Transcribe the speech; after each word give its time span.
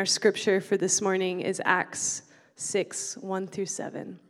Our 0.00 0.06
scripture 0.06 0.60
for 0.60 0.76
this 0.76 1.00
morning 1.02 1.40
is 1.40 1.60
Acts 1.64 2.22
6 2.54 3.16
1 3.16 3.48
through 3.48 3.66
7. 3.66 4.20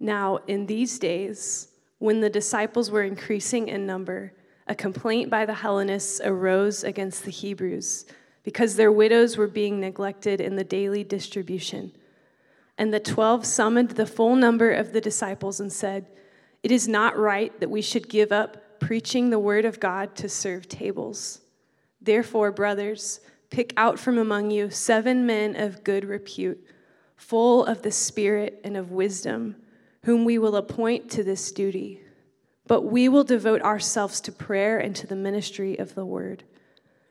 Now, 0.00 0.38
in 0.46 0.64
these 0.64 0.98
days, 0.98 1.68
when 1.98 2.22
the 2.22 2.30
disciples 2.30 2.90
were 2.90 3.02
increasing 3.02 3.68
in 3.68 3.84
number, 3.84 4.32
a 4.66 4.74
complaint 4.74 5.28
by 5.28 5.44
the 5.44 5.52
Hellenists 5.52 6.22
arose 6.24 6.84
against 6.84 7.26
the 7.26 7.30
Hebrews 7.30 8.06
because 8.42 8.76
their 8.76 8.90
widows 8.90 9.36
were 9.36 9.46
being 9.46 9.78
neglected 9.78 10.40
in 10.40 10.56
the 10.56 10.64
daily 10.64 11.04
distribution. 11.04 11.92
And 12.78 12.94
the 12.94 12.98
twelve 12.98 13.44
summoned 13.44 13.90
the 13.90 14.06
full 14.06 14.36
number 14.36 14.72
of 14.72 14.94
the 14.94 15.02
disciples 15.02 15.60
and 15.60 15.70
said, 15.70 16.06
It 16.62 16.72
is 16.72 16.88
not 16.88 17.18
right 17.18 17.60
that 17.60 17.68
we 17.68 17.82
should 17.82 18.08
give 18.08 18.32
up 18.32 18.80
preaching 18.80 19.28
the 19.28 19.38
word 19.38 19.66
of 19.66 19.80
God 19.80 20.16
to 20.16 20.30
serve 20.30 20.66
tables. 20.66 21.42
Therefore, 22.00 22.50
brothers, 22.50 23.20
Pick 23.50 23.72
out 23.76 23.98
from 23.98 24.16
among 24.16 24.50
you 24.52 24.70
seven 24.70 25.26
men 25.26 25.56
of 25.56 25.82
good 25.82 26.04
repute, 26.04 26.64
full 27.16 27.64
of 27.64 27.82
the 27.82 27.90
Spirit 27.90 28.60
and 28.64 28.76
of 28.76 28.92
wisdom, 28.92 29.56
whom 30.04 30.24
we 30.24 30.38
will 30.38 30.56
appoint 30.56 31.10
to 31.10 31.24
this 31.24 31.50
duty. 31.50 32.00
But 32.66 32.82
we 32.82 33.08
will 33.08 33.24
devote 33.24 33.60
ourselves 33.62 34.20
to 34.22 34.32
prayer 34.32 34.78
and 34.78 34.94
to 34.96 35.06
the 35.06 35.16
ministry 35.16 35.76
of 35.78 35.96
the 35.96 36.04
word. 36.04 36.44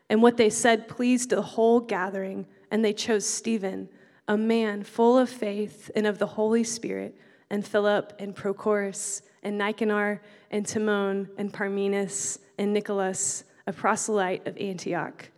And 0.10 0.24
what 0.24 0.38
they 0.38 0.50
said 0.50 0.88
pleased 0.88 1.30
the 1.30 1.42
whole 1.42 1.82
gathering, 1.82 2.48
and 2.72 2.84
they 2.84 2.94
chose 2.94 3.28
Stephen, 3.28 3.90
a 4.28 4.38
man 4.38 4.84
full 4.84 5.18
of 5.18 5.30
faith 5.30 5.92
and 5.96 6.08
of 6.08 6.18
the 6.18 6.26
Holy 6.26 6.64
Spirit, 6.64 7.16
and 7.50 7.66
Philip 7.66 8.14
and 8.18 8.36
Prochorus 8.36 9.22
and 9.44 9.58
Nicanor 9.58 10.22
and 10.52 10.66
Timon 10.66 11.30
and 11.38 11.52
Parmenas 11.52 12.40
and 12.58 12.74
Nicholas, 12.74 13.44
a 13.68 13.74
proselyte 13.74 14.48
of 14.48 14.58
Antioch. 14.58 15.30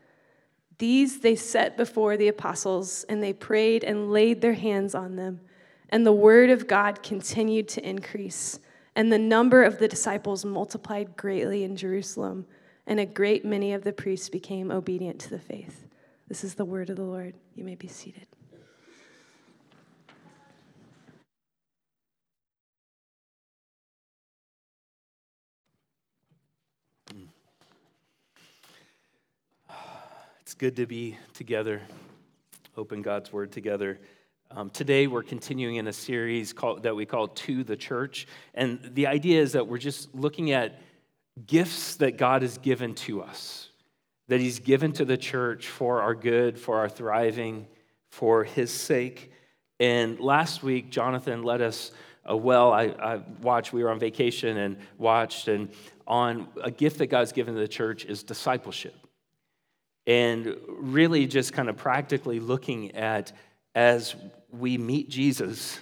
These 0.82 1.20
they 1.20 1.36
set 1.36 1.78
before 1.78 2.18
the 2.18 2.28
apostles, 2.28 3.06
and 3.08 3.22
they 3.22 3.34
prayed 3.34 3.84
and 3.84 4.12
laid 4.12 4.42
their 4.42 4.56
hands 4.56 4.96
on 4.96 5.16
them. 5.16 5.40
And 5.90 6.04
the 6.04 6.12
word 6.12 6.50
of 6.50 6.68
God 6.68 7.04
continued 7.04 7.68
to 7.68 7.88
increase, 7.88 8.60
and 8.96 9.14
the 9.14 9.20
number 9.20 9.62
of 9.64 9.78
the 9.78 9.88
disciples 9.88 10.44
multiplied 10.44 11.16
greatly 11.16 11.64
in 11.64 11.76
Jerusalem, 11.76 12.48
and 12.88 13.00
a 13.00 13.06
great 13.06 13.46
many 13.46 13.74
of 13.74 13.84
the 13.84 13.94
priests 13.94 14.28
became 14.28 14.72
obedient 14.72 15.20
to 15.20 15.30
the 15.30 15.38
faith. 15.38 15.86
This 16.28 16.44
is 16.44 16.56
the 16.56 16.66
word 16.66 16.90
of 16.90 16.96
the 16.96 17.04
Lord. 17.04 17.36
You 17.54 17.64
may 17.64 17.76
be 17.76 17.88
seated. 17.88 18.26
It's 30.52 30.58
good 30.58 30.76
to 30.76 30.86
be 30.86 31.18
together, 31.34 31.82
open 32.76 33.02
God's 33.02 33.32
Word 33.32 33.54
together. 33.54 33.98
Um, 34.52 34.70
today, 34.70 35.08
we're 35.08 35.24
continuing 35.24 35.78
in 35.78 35.88
a 35.88 35.94
series 35.94 36.52
called, 36.52 36.84
that 36.84 36.94
we 36.94 37.06
call 37.06 37.30
To 37.30 37.64
the 37.64 37.78
Church. 37.78 38.28
And 38.54 38.92
the 38.94 39.08
idea 39.08 39.42
is 39.42 39.54
that 39.54 39.66
we're 39.66 39.78
just 39.78 40.14
looking 40.14 40.52
at 40.52 40.82
gifts 41.48 41.96
that 41.96 42.18
God 42.18 42.42
has 42.42 42.58
given 42.58 42.96
to 42.96 43.22
us, 43.22 43.70
that 44.28 44.42
He's 44.42 44.60
given 44.60 44.92
to 44.92 45.06
the 45.06 45.16
church 45.16 45.70
for 45.70 46.02
our 46.02 46.14
good, 46.14 46.60
for 46.60 46.80
our 46.80 46.90
thriving, 46.90 47.66
for 48.10 48.44
His 48.44 48.72
sake. 48.72 49.32
And 49.80 50.20
last 50.20 50.64
week, 50.64 50.90
Jonathan 50.90 51.44
led 51.44 51.62
us 51.62 51.94
uh, 52.30 52.36
well. 52.36 52.74
I, 52.74 52.88
I 52.88 53.22
watched, 53.42 53.72
we 53.72 53.86
were 53.86 53.90
on 53.90 54.00
vacation 54.00 54.58
and 54.58 54.76
watched, 54.98 55.48
and 55.48 55.70
on 56.06 56.50
a 56.62 56.72
gift 56.72 56.98
that 56.98 57.08
God's 57.08 57.32
given 57.32 57.54
to 57.54 57.60
the 57.62 57.70
church 57.70 58.04
is 58.04 58.22
discipleship 58.22 58.96
and 60.08 60.56
really 60.68 61.28
just 61.28 61.54
kind 61.54 61.70
of 61.70 61.78
practically 61.78 62.40
looking 62.40 62.96
at 62.96 63.32
as 63.76 64.16
we 64.52 64.78
meet 64.78 65.10
Jesus 65.10 65.80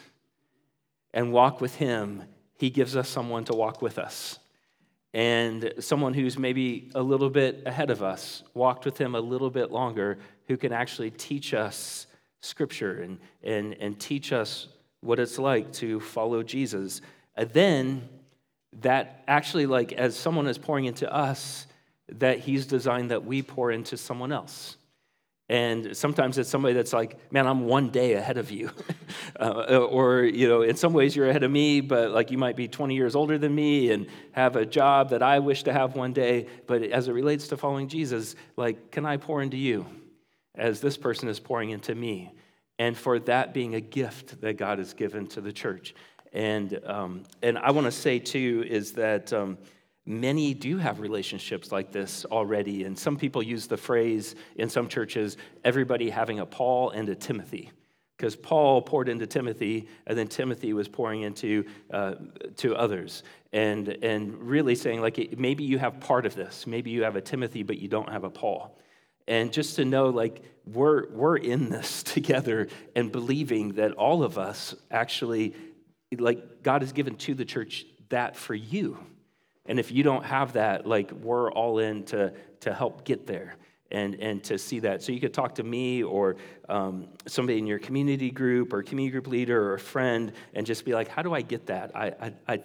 and 1.14 1.32
walk 1.32 1.62
with 1.62 1.76
him, 1.76 2.24
he 2.58 2.70
gives 2.70 2.96
us 2.96 3.10
someone 3.10 3.46
to 3.46 3.54
walk 3.54 3.82
with 3.82 3.98
us. 3.98 4.40
And 5.14 5.74
someone 5.80 6.14
who's 6.14 6.38
maybe 6.38 6.92
a 6.94 7.02
little 7.02 7.32
bit 7.32 7.64
ahead 7.66 7.90
of 7.90 8.04
us, 8.04 8.44
walked 8.54 8.86
with 8.86 8.98
him 9.00 9.16
a 9.16 9.20
little 9.20 9.50
bit 9.50 9.72
longer, 9.72 10.20
who 10.48 10.56
can 10.56 10.72
actually 10.72 11.10
teach 11.10 11.54
us 11.54 12.06
scripture 12.42 13.02
and, 13.02 13.20
and, 13.42 13.74
and 13.80 14.00
teach 14.00 14.32
us 14.32 14.68
what 15.02 15.20
it's 15.20 15.40
like 15.40 15.72
to 15.74 16.00
follow 16.00 16.44
Jesus. 16.44 17.02
And 17.36 17.50
then 17.52 18.10
that 18.82 19.24
actually, 19.28 19.66
like, 19.66 19.94
as 19.94 20.16
someone 20.16 20.46
is 20.48 20.60
pouring 20.60 20.86
into 20.86 21.12
us, 21.12 21.66
that 22.14 22.40
he's 22.40 22.66
designed 22.66 23.12
that 23.12 23.26
we 23.26 23.42
pour 23.42 23.72
into 23.72 23.98
someone 23.98 24.32
else. 24.32 24.78
And 25.50 25.98
sometimes 25.98 26.38
it's 26.38 26.48
somebody 26.48 26.76
that's 26.76 26.94
like, 26.94 27.18
man, 27.32 27.48
I'm 27.48 27.66
one 27.66 27.90
day 27.90 28.14
ahead 28.14 28.38
of 28.38 28.52
you. 28.52 28.70
uh, 29.40 29.80
or, 29.80 30.24
you 30.24 30.48
know, 30.48 30.62
in 30.62 30.76
some 30.76 30.94
ways 30.94 31.16
you're 31.16 31.28
ahead 31.28 31.42
of 31.42 31.50
me, 31.50 31.82
but 31.82 32.12
like 32.12 32.30
you 32.30 32.38
might 32.38 32.56
be 32.56 32.68
20 32.68 32.94
years 32.94 33.16
older 33.16 33.40
than 33.40 33.54
me 33.56 33.92
and 33.92 34.06
have 34.32 34.56
a 34.56 34.66
job 34.66 35.10
that 35.10 35.24
I 35.24 35.40
wish 35.40 35.64
to 35.64 35.74
have 35.74 35.96
one 35.96 36.14
day. 36.14 36.46
But 36.68 36.84
as 36.84 37.08
it 37.08 37.14
relates 37.14 37.48
to 37.48 37.58
following 37.58 37.88
Jesus, 37.88 38.36
like, 38.58 38.92
can 38.92 39.08
I 39.08 39.18
pour 39.18 39.42
into 39.42 39.58
you 39.58 39.88
as 40.54 40.82
this 40.82 40.98
person 40.98 41.28
is 41.28 41.40
pouring 41.40 41.72
into 41.72 41.96
me? 41.96 42.32
And 42.78 42.96
for 42.96 43.18
that 43.22 43.52
being 43.52 43.74
a 43.74 43.82
gift 43.82 44.42
that 44.42 44.54
God 44.54 44.78
has 44.78 44.94
given 44.94 45.26
to 45.30 45.42
the 45.42 45.52
church. 45.52 45.96
And, 46.32 46.80
um, 46.86 47.24
and 47.42 47.58
I 47.58 47.72
want 47.72 47.86
to 47.86 47.92
say, 47.92 48.20
too, 48.20 48.64
is 48.68 48.94
that. 48.94 49.34
Um, 49.34 49.58
Many 50.10 50.56
do 50.56 50.80
have 50.80 51.02
relationships 51.02 51.72
like 51.72 51.92
this 51.92 52.26
already, 52.26 52.84
and 52.86 52.98
some 52.98 53.16
people 53.16 53.44
use 53.44 53.68
the 53.68 53.78
phrase 53.78 54.34
in 54.56 54.68
some 54.68 54.88
churches 54.88 55.38
everybody 55.64 56.10
having 56.10 56.40
a 56.40 56.48
Paul 56.48 56.90
and 56.90 57.08
a 57.10 57.16
Timothy. 57.16 57.70
Because 58.18 58.36
Paul 58.36 58.82
poured 58.82 59.08
into 59.08 59.28
Timothy, 59.28 59.88
and 60.08 60.18
then 60.18 60.28
Timothy 60.28 60.74
was 60.74 60.88
pouring 60.88 61.22
into 61.22 61.64
uh, 61.92 62.16
to 62.56 62.76
others, 62.76 63.22
and 63.54 63.88
and 63.88 64.34
really 64.42 64.74
saying 64.74 65.00
like 65.00 65.38
maybe 65.38 65.64
you 65.64 65.78
have 65.78 66.00
part 66.00 66.26
of 66.26 66.34
this, 66.34 66.66
maybe 66.66 66.90
you 66.90 67.04
have 67.04 67.16
a 67.16 67.22
Timothy, 67.22 67.62
but 67.62 67.78
you 67.78 67.88
don't 67.88 68.10
have 68.10 68.24
a 68.24 68.32
Paul, 68.32 68.80
and 69.28 69.54
just 69.54 69.76
to 69.76 69.86
know 69.86 70.10
like 70.10 70.42
we're 70.66 71.08
we're 71.12 71.38
in 71.38 71.70
this 71.70 72.02
together 72.16 72.68
and 72.96 73.12
believing 73.12 73.74
that 73.74 73.92
all 73.92 74.24
of 74.24 74.40
us 74.40 74.74
actually 74.90 75.54
like 76.18 76.64
God 76.64 76.82
has 76.82 76.94
given 76.94 77.16
to 77.18 77.36
the 77.36 77.46
church 77.46 77.86
that 78.10 78.36
for 78.36 78.56
you 78.56 78.98
and 79.70 79.80
if 79.80 79.92
you 79.92 80.02
don't 80.02 80.26
have 80.26 80.54
that, 80.54 80.88
like 80.88 81.12
we're 81.12 81.52
all 81.52 81.78
in 81.78 82.04
to, 82.06 82.34
to 82.62 82.74
help 82.74 83.06
get 83.06 83.28
there 83.28 83.56
and, 83.92 84.16
and 84.16 84.44
to 84.46 84.58
see 84.58 84.80
that. 84.80 85.04
So 85.04 85.12
you 85.12 85.20
could 85.20 85.34
talk 85.34 85.56
to 85.56 85.64
me 85.64 86.02
or 86.02 86.38
um, 86.68 87.08
somebody 87.28 87.60
in 87.60 87.68
your 87.68 87.78
community 87.78 88.32
group 88.32 88.74
or 88.74 88.82
community 88.82 89.12
group 89.12 89.28
leader 89.28 89.62
or 89.70 89.76
a 89.76 89.80
friend 89.80 90.34
and 90.56 90.66
just 90.66 90.86
be 90.86 90.94
like, 90.96 91.08
how 91.08 91.22
do 91.22 91.36
I 91.36 91.42
get 91.42 91.68
that? 91.68 91.96
I, 91.96 92.08
I, 92.20 92.34
I, 92.48 92.64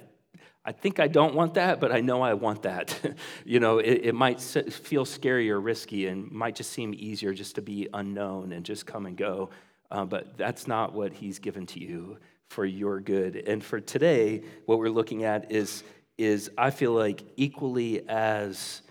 I 0.64 0.72
think 0.72 0.98
I 0.98 1.08
don't 1.08 1.34
want 1.34 1.54
that, 1.54 1.78
but 1.78 1.92
I 1.92 2.00
know 2.00 2.22
I 2.22 2.32
want 2.32 2.62
that. 2.62 2.98
you 3.44 3.60
know, 3.60 3.80
it, 3.80 4.00
it 4.04 4.14
might 4.14 4.40
feel 4.40 5.04
scary 5.04 5.50
or 5.50 5.60
risky 5.60 6.06
and 6.06 6.32
might 6.32 6.56
just 6.56 6.72
seem 6.72 6.94
easier 6.96 7.34
just 7.34 7.56
to 7.56 7.62
be 7.62 7.86
unknown 7.92 8.52
and 8.52 8.64
just 8.64 8.86
come 8.86 9.04
and 9.04 9.14
go. 9.14 9.50
Uh, 9.90 10.06
but 10.06 10.38
that's 10.38 10.66
not 10.66 10.94
what 10.94 11.12
he's 11.12 11.38
given 11.38 11.66
to 11.66 11.80
you 11.80 12.16
for 12.48 12.64
your 12.64 12.98
good. 13.00 13.36
And 13.36 13.62
for 13.62 13.78
today, 13.78 14.42
what 14.64 14.78
we're 14.78 14.88
looking 14.88 15.24
at 15.24 15.52
is 15.52 15.84
is 16.18 16.50
I 16.56 16.70
feel 16.70 16.92
like 16.92 17.22
equally 17.36 18.08
as, 18.08 18.82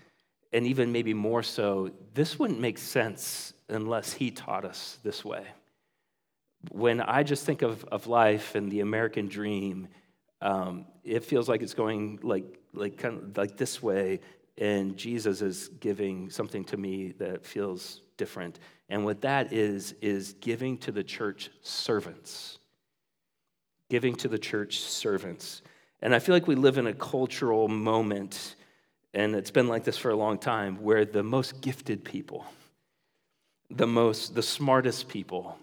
and 0.52 0.66
even 0.66 0.92
maybe 0.92 1.14
more 1.14 1.42
so, 1.42 1.90
this 2.14 2.38
wouldn't 2.38 2.60
make 2.60 2.78
sense 2.78 3.54
unless 3.68 4.12
he 4.12 4.30
taught 4.30 4.64
us 4.64 4.98
this 5.02 5.24
way. 5.24 5.44
When 6.70 7.00
I 7.00 7.22
just 7.22 7.44
think 7.44 7.62
of, 7.62 7.84
of 7.84 8.06
life 8.06 8.54
and 8.54 8.70
the 8.70 8.80
American 8.80 9.28
dream, 9.28 9.88
um, 10.40 10.86
it 11.02 11.24
feels 11.24 11.48
like 11.48 11.62
it's 11.62 11.74
going 11.74 12.18
like, 12.22 12.44
like, 12.72 12.98
kind 12.98 13.18
of 13.18 13.36
like 13.36 13.56
this 13.56 13.82
way, 13.82 14.20
and 14.58 14.96
Jesus 14.96 15.42
is 15.42 15.68
giving 15.80 16.30
something 16.30 16.64
to 16.64 16.76
me 16.76 17.12
that 17.18 17.44
feels 17.44 18.02
different. 18.16 18.60
And 18.88 19.04
what 19.04 19.22
that 19.22 19.52
is, 19.52 19.94
is 20.00 20.34
giving 20.34 20.78
to 20.78 20.92
the 20.92 21.02
church 21.02 21.50
servants. 21.62 22.58
Giving 23.90 24.14
to 24.16 24.28
the 24.28 24.38
church 24.38 24.80
servants. 24.80 25.62
And 26.04 26.14
I 26.14 26.18
feel 26.18 26.34
like 26.34 26.46
we 26.46 26.54
live 26.54 26.76
in 26.76 26.86
a 26.86 26.92
cultural 26.92 27.66
moment, 27.66 28.56
and 29.14 29.34
it's 29.34 29.50
been 29.50 29.68
like 29.68 29.84
this 29.84 29.96
for 29.96 30.10
a 30.10 30.16
long 30.16 30.36
time, 30.36 30.82
where 30.82 31.06
the 31.06 31.22
most 31.22 31.62
gifted 31.62 32.04
people, 32.04 32.44
the 33.70 33.86
most, 33.86 34.34
the 34.34 34.42
smartest 34.42 35.08
people, 35.08 35.58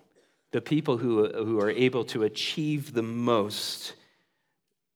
the 0.49 0.59
people 0.59 0.97
who, 0.97 1.27
who 1.27 1.61
are 1.61 1.69
able 1.69 2.05
to 2.05 2.23
achieve 2.23 2.91
the 2.91 3.03
most, 3.03 3.93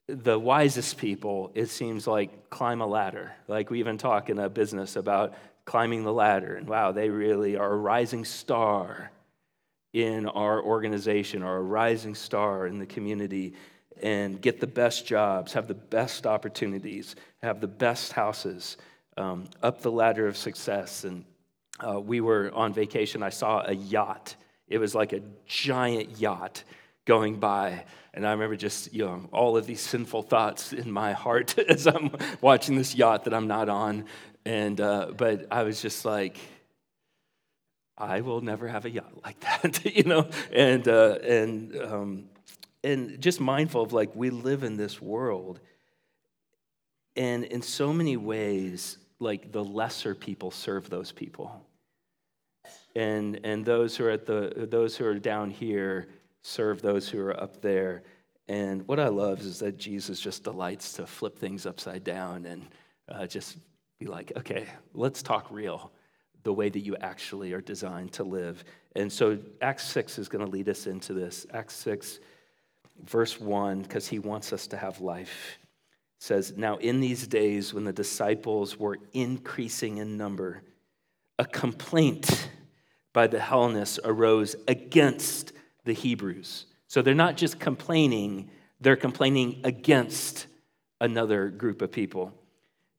the 0.08 0.40
wisest 0.40 0.98
people, 0.98 1.52
it 1.54 1.68
seems 1.68 2.08
like 2.08 2.50
climb 2.50 2.82
a 2.82 2.88
ladder. 2.88 3.32
Like 3.48 3.70
we 3.70 3.78
even 3.78 4.00
talk 4.00 4.32
in 4.32 4.40
a 4.40 4.50
business 4.50 4.96
about 4.96 5.36
climbing 5.64 6.04
the 6.04 6.14
ladder, 6.14 6.56
and 6.56 6.68
wow, 6.68 6.92
they 6.92 7.12
really 7.12 7.56
are 7.56 7.72
a 7.72 7.78
rising 7.78 8.26
star 8.26 9.12
in 9.94 10.26
our 10.26 10.60
organization 10.60 11.44
or 11.44 11.58
a 11.58 11.62
rising 11.62 12.16
star 12.16 12.66
in 12.66 12.80
the 12.80 12.88
community 12.88 13.54
and 14.02 14.42
get 14.42 14.60
the 14.60 14.68
best 14.68 15.06
jobs, 15.06 15.54
have 15.54 15.68
the 15.68 15.74
best 15.74 16.28
opportunities, 16.28 17.16
have 17.42 17.62
the 17.62 17.68
best 17.68 18.14
houses, 18.14 18.78
um, 19.18 19.46
up 19.64 19.82
the 19.82 19.92
ladder 19.92 20.28
of 20.28 20.38
success. 20.38 21.04
And, 21.04 21.26
uh, 21.86 22.00
we 22.00 22.22
were 22.22 22.52
on 22.54 22.74
vacation. 22.74 23.24
I 23.24 23.30
saw 23.30 23.64
a 23.66 23.74
yacht. 23.74 24.36
It 24.68 24.78
was 24.78 24.96
like 24.96 25.14
a 25.14 25.22
giant 25.46 26.20
yacht 26.20 26.64
going 27.06 27.40
by. 27.40 27.86
And 28.14 28.26
I 28.26 28.32
remember 28.32 28.56
just, 28.56 28.94
you 28.94 29.06
know, 29.06 29.30
all 29.32 29.58
of 29.58 29.66
these 29.66 29.82
sinful 29.82 30.24
thoughts 30.24 30.74
in 30.74 30.90
my 30.92 31.14
heart 31.14 31.58
as 31.70 31.88
I'm 31.88 32.12
watching 32.42 32.78
this 32.78 32.96
yacht 32.96 33.26
that 33.26 33.34
I'm 33.34 33.48
not 33.48 33.70
on. 33.70 34.06
And, 34.46 34.80
uh, 34.80 35.12
but 35.16 35.48
I 35.52 35.64
was 35.64 35.82
just 35.82 36.06
like, 36.06 36.38
I 37.98 38.22
will 38.22 38.42
never 38.42 38.68
have 38.68 38.86
a 38.86 38.90
yacht 38.90 39.24
like 39.24 39.40
that, 39.62 39.86
you 39.86 40.04
know? 40.04 40.30
And, 40.52 40.88
uh, 40.88 41.18
and, 41.24 41.76
um, 41.78 42.30
and 42.86 43.20
just 43.20 43.40
mindful 43.40 43.82
of 43.82 43.94
like, 43.94 44.16
we 44.16 44.30
live 44.30 44.64
in 44.64 44.78
this 44.78 45.02
world. 45.02 45.60
And 47.16 47.44
in 47.46 47.62
so 47.62 47.92
many 47.92 48.16
ways, 48.16 48.98
like 49.20 49.52
the 49.52 49.64
lesser 49.64 50.14
people 50.14 50.52
serve 50.52 50.90
those 50.90 51.12
people. 51.12 51.66
And, 52.96 53.40
and 53.44 53.66
those 53.66 53.98
who 53.98 54.06
are 54.06 54.12
at 54.12 54.26
the, 54.26 54.68
those 54.70 54.96
who 54.96 55.06
are 55.06 55.16
down 55.16 55.50
here 55.50 56.08
serve 56.42 56.82
those 56.82 57.10
who 57.10 57.20
are 57.20 57.38
up 57.42 57.62
there. 57.62 58.04
And 58.48 58.88
what 58.88 59.00
I 59.00 59.08
love 59.08 59.42
is 59.42 59.60
that 59.60 59.78
Jesus 59.78 60.20
just 60.20 60.44
delights 60.44 60.94
to 60.94 61.08
flip 61.08 61.40
things 61.40 61.66
upside 61.66 62.04
down 62.04 62.46
and 62.46 62.68
uh, 63.10 63.26
just 63.26 63.58
be 64.00 64.06
like, 64.06 64.32
okay, 64.38 64.68
let's 64.94 65.24
talk 65.24 65.48
real, 65.50 65.92
the 66.44 66.54
way 66.54 66.70
that 66.70 66.82
you 66.82 66.96
actually 66.98 67.54
are 67.54 67.62
designed 67.62 68.12
to 68.14 68.24
live. 68.24 68.64
And 68.96 69.12
so 69.12 69.40
Acts 69.62 69.86
6 69.88 70.20
is 70.20 70.30
going 70.30 70.46
to 70.46 70.52
lead 70.52 70.70
us 70.70 70.86
into 70.86 71.14
this. 71.14 71.48
Acts 71.54 71.76
6, 71.78 72.20
verse 73.04 73.40
1, 73.40 73.82
because 73.82 74.08
he 74.08 74.20
wants 74.20 74.54
us 74.54 74.68
to 74.68 74.78
have 74.78 75.02
life, 75.02 75.58
says, 76.20 76.54
Now 76.56 76.78
in 76.78 77.00
these 77.00 77.28
days 77.28 77.74
when 77.74 77.84
the 77.84 77.94
disciples 77.94 78.78
were 78.80 78.98
increasing 79.14 79.98
in 79.98 80.18
number, 80.18 80.64
a 81.38 81.46
complaint 81.46 82.50
by 83.14 83.28
the 83.28 83.40
Hellenists 83.40 84.00
arose 84.04 84.56
against 84.68 85.54
the 85.84 85.94
Hebrews. 85.94 86.66
So 86.88 87.02
they're 87.02 87.14
not 87.14 87.38
just 87.38 87.60
complaining, 87.60 88.50
they're 88.80 88.96
complaining 88.96 89.62
against 89.64 90.48
another 91.02 91.50
group 91.50 91.82
of 91.82 91.92
people. 91.92 92.34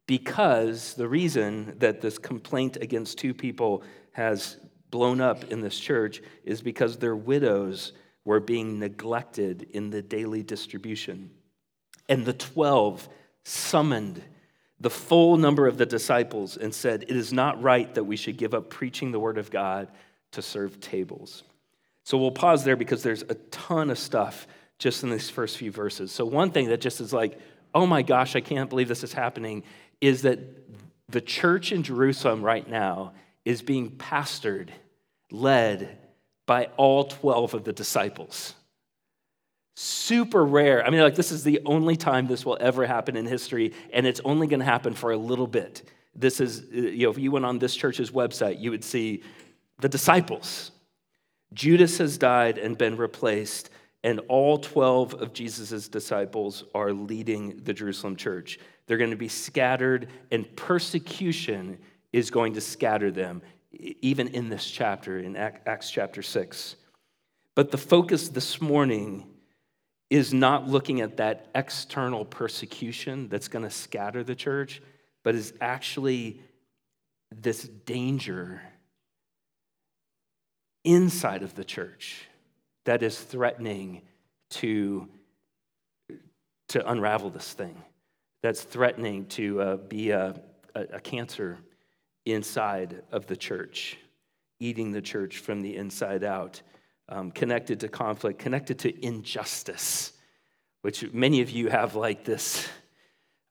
Because 0.07 0.95
the 0.95 1.09
reason 1.09 1.75
that 1.79 2.01
this 2.01 2.19
complaint 2.19 2.77
against 2.81 3.19
two 3.19 3.35
people 3.35 3.83
has 4.13 4.57
blown 4.91 5.21
up 5.21 5.45
in 5.45 5.61
this 5.61 5.79
church 5.79 6.23
is 6.45 6.63
because 6.63 6.97
their 6.97 7.17
widows 7.17 7.93
were 8.27 8.41
being 8.41 8.79
neglected 8.79 9.69
in 9.71 9.89
the 9.89 10.03
daily 10.03 10.43
distribution. 10.43 11.31
And 12.09 12.27
the 12.27 12.33
12 12.35 13.09
summoned 13.45 14.21
the 14.81 14.91
full 14.91 15.39
number 15.39 15.67
of 15.67 15.79
the 15.79 15.87
disciples 15.87 16.57
and 16.57 16.75
said, 16.75 17.05
It 17.05 17.17
is 17.17 17.33
not 17.33 17.63
right 17.63 17.95
that 17.95 18.05
we 18.05 18.17
should 18.17 18.37
give 18.37 18.53
up 18.53 18.69
preaching 18.69 19.13
the 19.13 19.21
word 19.21 19.39
of 19.39 19.51
God 19.51 19.89
to 20.33 20.43
serve 20.43 20.81
tables. 20.81 21.45
So 22.03 22.19
we'll 22.19 22.33
pause 22.33 22.65
there 22.65 22.77
because 22.77 23.03
there's 23.03 23.23
a 23.23 23.35
ton 23.35 23.91
of 23.91 23.99
stuff 23.99 24.47
just 24.79 25.05
in 25.05 25.11
these 25.11 25.31
first 25.31 25.57
few 25.57 25.71
verses. 25.71 26.11
So, 26.13 26.25
one 26.27 26.51
thing 26.51 26.69
that 26.69 26.81
just 26.81 27.01
is 27.01 27.13
like, 27.13 27.39
oh 27.75 27.87
my 27.87 28.03
gosh, 28.03 28.37
I 28.37 28.41
can't 28.41 28.69
believe 28.69 28.89
this 28.89 29.05
is 29.05 29.13
happening, 29.13 29.63
is 30.01 30.23
that 30.23 30.41
the 31.09 31.21
church 31.21 31.71
in 31.71 31.85
Jerusalem 31.85 32.43
right 32.43 32.69
now 32.69 33.15
is 33.45 33.63
being 33.63 33.93
pastored, 33.93 34.71
led 35.31 35.97
by 36.47 36.69
all 36.77 37.05
12 37.05 37.55
of 37.55 37.65
the 37.65 37.73
disciples. 37.73 38.55
Super 39.75 40.45
rare. 40.45 40.87
I 40.87 40.91
mean, 40.91 41.01
like, 41.01 41.17
this 41.17 41.31
is 41.31 41.45
the 41.45 41.61
only 41.67 41.97
time 41.97 42.27
this 42.27 42.47
will 42.47 42.57
ever 42.61 42.87
happen 42.87 43.17
in 43.17 43.27
history, 43.27 43.75
and 43.93 44.07
it's 44.07 44.21
only 44.25 44.47
going 44.47 44.61
to 44.61 44.67
happen 44.67 44.95
for 44.95 45.13
a 45.13 45.17
little 45.19 45.47
bit. 45.47 45.83
This 46.15 46.41
is, 46.41 46.63
uh, 46.73 46.77
you 46.77 47.05
know, 47.05 47.11
if 47.11 47.19
you 47.19 47.31
went 47.31 47.45
on 47.45 47.59
this 47.59 47.77
church's 47.77 48.11
website, 48.11 48.61
you 48.61 48.71
would 48.71 48.85
see 48.85 49.23
the 49.81 49.89
disciples 49.89 50.71
Judas 51.53 51.99
has 51.99 52.19
died 52.19 52.59
and 52.59 52.77
been 52.77 52.97
replaced, 52.97 53.71
and 54.03 54.21
all 54.29 54.59
12 54.59 55.15
of 55.15 55.33
Jesus' 55.33 55.89
disciples 55.89 56.65
are 56.75 56.93
leading 56.93 57.61
the 57.65 57.73
Jerusalem 57.73 58.17
church. 58.17 58.59
They're 58.87 58.99
going 58.99 59.11
to 59.11 59.17
be 59.17 59.29
scattered, 59.29 60.09
and 60.31 60.55
persecution 60.57 61.79
is 62.13 62.31
going 62.31 62.55
to 62.55 62.61
scatter 62.61 63.11
them, 63.11 63.43
even 63.79 64.29
in 64.29 64.49
this 64.49 64.69
chapter, 64.71 65.19
in 65.19 65.37
Acts 65.37 65.91
chapter 65.91 66.23
6. 66.23 66.77
But 67.55 67.71
the 67.71 67.79
focus 67.79 68.29
this 68.29 68.61
morning 68.61 69.27
is 70.09 70.33
not 70.33 70.69
looking 70.69 71.01
at 71.01 71.17
that 71.17 71.49
external 71.55 72.25
persecution 72.25 73.29
that's 73.29 73.49
going 73.49 73.65
to 73.65 73.71
scatter 73.71 74.23
the 74.23 74.35
church, 74.35 74.81
but 75.25 75.35
is 75.35 75.53
actually 75.61 76.41
this 77.35 77.63
danger 77.63 78.63
inside 80.85 81.43
of 81.43 81.55
the 81.57 81.65
church 81.65 82.29
that 82.85 83.03
is 83.03 83.19
threatening 83.19 84.03
to, 84.49 85.09
to 86.69 86.89
unravel 86.89 87.31
this 87.31 87.53
thing, 87.53 87.83
that's 88.43 88.63
threatening 88.63 89.27
to 89.27 89.61
uh, 89.61 89.77
be 89.77 90.11
a, 90.11 90.41
a, 90.77 90.83
a 90.93 91.01
cancer 91.01 91.59
inside 92.27 93.03
of 93.11 93.27
the 93.27 93.37
church, 93.37 93.97
eating 94.61 94.93
the 94.93 95.01
church 95.01 95.39
from 95.39 95.63
the 95.63 95.77
inside 95.77 96.25
out, 96.25 96.61
um, 97.09 97.31
connected 97.31 97.81
to 97.81 97.89
conflict, 97.89 98.39
connected 98.39 98.79
to 98.81 99.05
injustice, 99.05 100.13
which 100.83 101.13
many 101.13 101.41
of 101.41 101.51
you 101.51 101.69
have 101.69 101.95
like 101.95 102.25
this. 102.25 102.69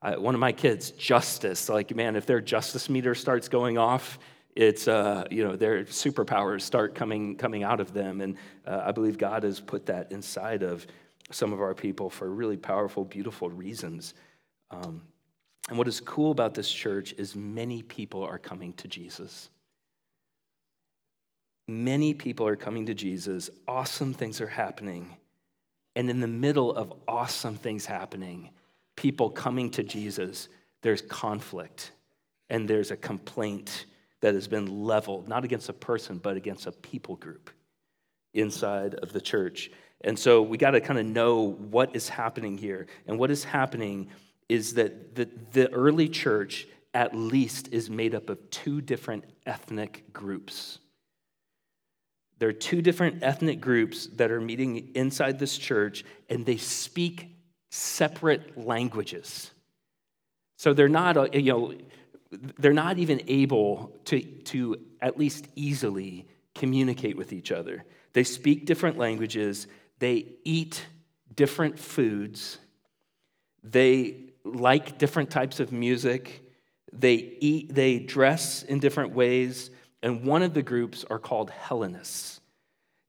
Uh, 0.02 0.14
one 0.14 0.34
of 0.34 0.40
my 0.40 0.52
kids, 0.52 0.90
justice. 0.92 1.68
Like, 1.68 1.94
man, 1.96 2.16
if 2.16 2.26
their 2.26 2.40
justice 2.40 2.88
meter 2.88 3.14
starts 3.14 3.48
going 3.48 3.78
off, 3.78 4.18
it's 4.56 4.88
uh, 4.88 5.24
you 5.30 5.44
know 5.44 5.54
their 5.54 5.84
superpowers 5.84 6.62
start 6.62 6.94
coming 6.94 7.36
coming 7.36 7.62
out 7.62 7.78
of 7.78 7.92
them 7.92 8.22
and 8.22 8.36
uh, 8.66 8.82
i 8.86 8.90
believe 8.90 9.18
god 9.18 9.42
has 9.42 9.60
put 9.60 9.86
that 9.86 10.10
inside 10.10 10.62
of 10.62 10.86
some 11.30 11.52
of 11.52 11.60
our 11.60 11.74
people 11.74 12.08
for 12.08 12.30
really 12.30 12.56
powerful 12.56 13.04
beautiful 13.04 13.50
reasons 13.50 14.14
um, 14.70 15.02
and 15.68 15.78
what 15.78 15.88
is 15.88 16.00
cool 16.00 16.30
about 16.30 16.54
this 16.54 16.70
church 16.70 17.12
is 17.18 17.34
many 17.34 17.82
people 17.82 18.22
are 18.22 18.38
coming 18.38 18.72
to 18.74 18.88
jesus 18.88 19.50
many 21.68 22.14
people 22.14 22.46
are 22.46 22.56
coming 22.56 22.86
to 22.86 22.94
jesus 22.94 23.50
awesome 23.66 24.12
things 24.12 24.40
are 24.40 24.46
happening 24.46 25.16
and 25.94 26.10
in 26.10 26.20
the 26.20 26.26
middle 26.26 26.74
of 26.74 26.92
awesome 27.08 27.56
things 27.56 27.86
happening 27.86 28.50
people 28.96 29.30
coming 29.30 29.70
to 29.70 29.82
jesus 29.82 30.48
there's 30.82 31.02
conflict 31.02 31.92
and 32.50 32.68
there's 32.68 32.90
a 32.90 32.96
complaint 32.96 33.86
that 34.20 34.34
has 34.34 34.48
been 34.48 34.84
leveled, 34.84 35.28
not 35.28 35.44
against 35.44 35.68
a 35.68 35.72
person, 35.72 36.18
but 36.18 36.36
against 36.36 36.66
a 36.66 36.72
people 36.72 37.16
group 37.16 37.50
inside 38.34 38.94
of 38.96 39.12
the 39.12 39.20
church. 39.20 39.70
And 40.02 40.18
so 40.18 40.42
we 40.42 40.58
got 40.58 40.72
to 40.72 40.80
kind 40.80 40.98
of 40.98 41.06
know 41.06 41.52
what 41.70 41.94
is 41.96 42.08
happening 42.08 42.56
here. 42.58 42.86
And 43.06 43.18
what 43.18 43.30
is 43.30 43.44
happening 43.44 44.08
is 44.48 44.74
that 44.74 45.14
the, 45.14 45.28
the 45.52 45.72
early 45.72 46.08
church, 46.08 46.66
at 46.94 47.14
least, 47.14 47.68
is 47.72 47.90
made 47.90 48.14
up 48.14 48.30
of 48.30 48.50
two 48.50 48.80
different 48.80 49.24
ethnic 49.44 50.12
groups. 50.12 50.78
There 52.38 52.48
are 52.48 52.54
two 52.54 52.82
different 52.82 53.22
ethnic 53.22 53.60
groups 53.60 54.06
that 54.16 54.30
are 54.30 54.40
meeting 54.40 54.90
inside 54.94 55.38
this 55.38 55.56
church, 55.56 56.04
and 56.28 56.44
they 56.44 56.58
speak 56.58 57.34
separate 57.70 58.58
languages. 58.58 59.50
So 60.56 60.74
they're 60.74 60.88
not, 60.88 61.16
uh, 61.16 61.28
you 61.32 61.52
know, 61.52 61.74
they're 62.58 62.72
not 62.72 62.98
even 62.98 63.22
able 63.26 63.98
to, 64.06 64.20
to 64.20 64.76
at 65.00 65.18
least 65.18 65.48
easily 65.54 66.26
communicate 66.54 67.16
with 67.16 67.32
each 67.32 67.52
other. 67.52 67.84
They 68.12 68.24
speak 68.24 68.66
different 68.66 68.98
languages, 68.98 69.66
they 69.98 70.32
eat 70.44 70.84
different 71.34 71.78
foods, 71.78 72.58
they 73.62 74.25
like 74.54 74.98
different 74.98 75.30
types 75.30 75.60
of 75.60 75.72
music, 75.72 76.42
they 76.92 77.36
eat, 77.40 77.74
they 77.74 77.98
dress 77.98 78.62
in 78.62 78.78
different 78.78 79.12
ways, 79.12 79.70
and 80.02 80.24
one 80.24 80.42
of 80.42 80.54
the 80.54 80.62
groups 80.62 81.04
are 81.08 81.18
called 81.18 81.50
Hellenists. 81.50 82.40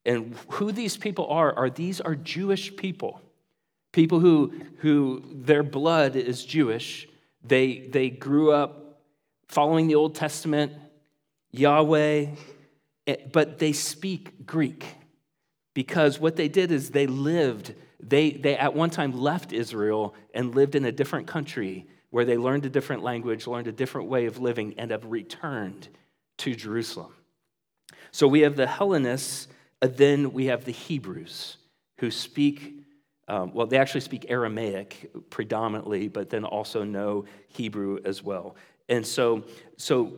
And 0.06 0.36
who 0.50 0.72
these 0.72 0.98
people 0.98 1.27
are 1.27 1.53
are 1.53 1.70
these 1.70 2.00
are 2.01 2.15
Jewish 2.15 2.75
people. 2.75 3.22
People 3.91 4.20
who, 4.20 4.53
who 4.77 5.24
their 5.32 5.63
blood 5.63 6.15
is 6.15 6.46
Jewish. 6.46 7.08
They, 7.44 7.79
they 7.79 8.10
grew 8.10 8.51
up 8.51 9.01
following 9.48 9.88
the 9.88 9.96
Old 9.96 10.15
Testament, 10.15 10.74
Yahweh, 11.51 12.27
eh, 13.08 13.15
but 13.32 13.60
they 13.60 13.74
speak 13.74 14.46
Greek 14.46 14.86
because 15.77 16.20
what 16.20 16.36
they 16.36 16.48
did 16.48 16.72
is 16.72 16.89
they 16.89 17.06
lived, 17.06 17.75
they, 18.00 18.32
they 18.32 18.56
at 18.56 18.74
one 18.74 18.89
time 18.89 19.18
left 19.18 19.54
Israel 19.54 20.13
and 20.34 20.56
lived 20.56 20.75
in 20.75 20.86
a 20.86 20.92
different 20.92 21.27
country 21.27 21.88
where 22.10 22.25
they 22.25 22.38
learned 22.38 22.66
a 22.66 22.70
different 22.70 23.04
language, 23.04 23.48
learned 23.48 23.68
a 23.68 23.72
different 23.72 24.08
way 24.08 24.25
of 24.25 24.39
living, 24.39 24.75
and 24.77 24.92
have 24.92 25.06
returned 25.06 25.89
to 26.38 26.56
Jerusalem. 26.56 27.13
So 28.12 28.27
we 28.27 28.42
have 28.42 28.56
the 28.56 28.68
Hellenists, 28.68 29.48
and 29.82 29.96
then 29.98 30.32
we 30.34 30.46
have 30.46 30.66
the 30.66 30.72
Hebrews 30.72 31.58
who 32.00 32.12
speak. 32.12 32.75
Um, 33.27 33.54
well, 33.54 33.68
they 33.68 33.77
actually 33.77 34.01
speak 34.01 34.27
Aramaic 34.30 35.12
predominantly, 35.30 36.08
but 36.08 36.30
then 36.30 36.46
also 36.46 36.84
know 36.84 37.25
Hebrew 37.50 38.00
as 38.06 38.24
well. 38.24 38.56
And 38.88 39.06
so, 39.06 39.44
so 39.75 40.13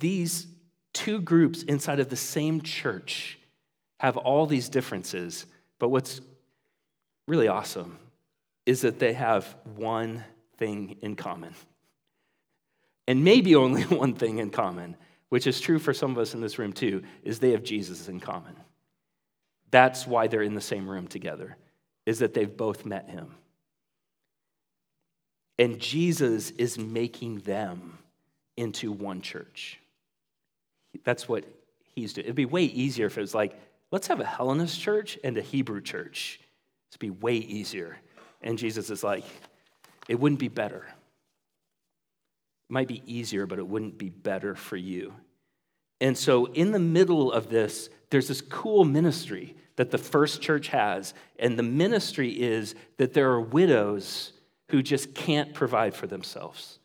these 0.00 0.48
two 0.92 1.20
groups 1.20 1.62
inside 1.62 2.00
of 2.00 2.08
the 2.08 2.16
same 2.16 2.60
church 2.62 3.38
have 4.00 4.16
all 4.16 4.46
these 4.46 4.68
differences, 4.68 5.46
but 5.78 5.90
what's 5.90 6.20
really 7.28 7.46
awesome 7.46 7.98
is 8.66 8.80
that 8.80 8.98
they 8.98 9.12
have 9.12 9.56
one 9.76 10.24
thing 10.56 10.96
in 11.02 11.14
common. 11.14 11.54
And 13.06 13.22
maybe 13.22 13.54
only 13.54 13.82
one 13.84 14.14
thing 14.14 14.38
in 14.38 14.50
common, 14.50 14.96
which 15.28 15.46
is 15.46 15.60
true 15.60 15.78
for 15.78 15.94
some 15.94 16.10
of 16.10 16.18
us 16.18 16.34
in 16.34 16.40
this 16.40 16.58
room 16.58 16.72
too, 16.72 17.04
is 17.22 17.38
they 17.38 17.52
have 17.52 17.62
Jesus 17.62 18.08
in 18.08 18.18
common. 18.18 18.56
That's 19.70 20.06
why 20.06 20.26
they're 20.26 20.42
in 20.42 20.54
the 20.54 20.60
same 20.60 20.88
room 20.88 21.06
together, 21.06 21.56
is 22.06 22.18
that 22.20 22.34
they've 22.34 22.56
both 22.56 22.86
met 22.86 23.08
him. 23.08 23.34
And 25.58 25.78
Jesus 25.78 26.50
is 26.52 26.78
making 26.78 27.40
them 27.40 27.98
into 28.56 28.90
one 28.90 29.20
church. 29.20 29.78
That's 31.04 31.28
what 31.28 31.44
he's 31.94 32.12
doing. 32.12 32.24
It'd 32.24 32.36
be 32.36 32.46
way 32.46 32.64
easier 32.64 33.06
if 33.06 33.18
it 33.18 33.20
was 33.20 33.34
like, 33.34 33.58
let's 33.90 34.06
have 34.06 34.20
a 34.20 34.24
Hellenist 34.24 34.80
church 34.80 35.18
and 35.22 35.36
a 35.36 35.42
Hebrew 35.42 35.80
church. 35.80 36.40
It'd 36.90 37.00
be 37.00 37.10
way 37.10 37.36
easier. 37.36 37.98
And 38.42 38.58
Jesus 38.58 38.90
is 38.90 39.02
like, 39.04 39.24
it 40.08 40.18
wouldn't 40.18 40.40
be 40.40 40.48
better. 40.48 40.86
It 42.68 42.72
might 42.72 42.88
be 42.88 43.02
easier, 43.06 43.46
but 43.46 43.58
it 43.58 43.66
wouldn't 43.66 43.98
be 43.98 44.08
better 44.08 44.54
for 44.54 44.76
you. 44.76 45.12
And 46.00 46.16
so, 46.16 46.46
in 46.46 46.70
the 46.70 46.78
middle 46.78 47.32
of 47.32 47.50
this, 47.50 47.90
there's 48.10 48.28
this 48.28 48.40
cool 48.40 48.84
ministry 48.84 49.56
that 49.76 49.90
the 49.90 49.98
first 49.98 50.40
church 50.42 50.68
has. 50.68 51.14
And 51.38 51.58
the 51.58 51.62
ministry 51.62 52.30
is 52.30 52.74
that 52.96 53.14
there 53.14 53.30
are 53.30 53.40
widows 53.40 54.32
who 54.70 54.82
just 54.82 55.14
can't 55.14 55.54
provide 55.54 55.94
for 55.94 56.06
themselves. 56.06 56.78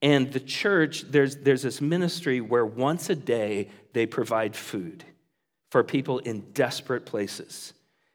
And 0.00 0.32
the 0.32 0.40
church, 0.40 1.02
there's, 1.02 1.36
there's 1.36 1.62
this 1.62 1.80
ministry 1.80 2.40
where 2.40 2.66
once 2.66 3.10
a 3.10 3.14
day 3.14 3.68
they 3.92 4.06
provide 4.06 4.56
food 4.56 5.04
for 5.70 5.84
people 5.84 6.18
in 6.18 6.40
desperate 6.52 7.06
places. 7.06 7.72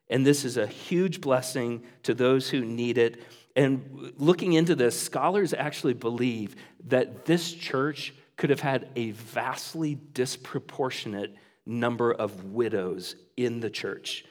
And 0.09 0.25
this 0.25 0.45
is 0.45 0.57
a 0.57 0.67
huge 0.67 1.21
blessing 1.21 1.83
to 2.03 2.13
those 2.13 2.49
who 2.49 2.63
need 2.63 2.97
it. 2.97 3.21
And 3.55 4.13
looking 4.17 4.53
into 4.53 4.75
this, 4.75 4.99
scholars 4.99 5.53
actually 5.53 5.93
believe 5.93 6.55
that 6.85 7.25
this 7.25 7.51
church 7.51 8.13
could 8.37 8.49
have 8.49 8.61
had 8.61 8.89
a 8.95 9.11
vastly 9.11 9.95
disproportionate 10.13 11.35
number 11.65 12.13
of 12.13 12.45
widows 12.45 13.15
in 13.35 13.59
the 13.59 13.69
church 13.69 14.23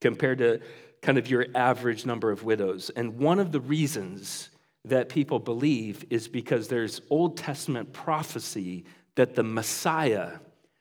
compared 0.00 0.38
to 0.38 0.60
kind 1.02 1.18
of 1.18 1.28
your 1.28 1.46
average 1.54 2.06
number 2.06 2.30
of 2.30 2.44
widows. 2.44 2.90
And 2.90 3.18
one 3.18 3.40
of 3.40 3.52
the 3.52 3.60
reasons 3.60 4.50
that 4.84 5.08
people 5.08 5.38
believe 5.38 6.04
is 6.10 6.28
because 6.28 6.68
there's 6.68 7.00
Old 7.10 7.36
Testament 7.36 7.92
prophecy 7.92 8.84
that 9.14 9.34
the 9.34 9.42
Messiah, 9.42 10.32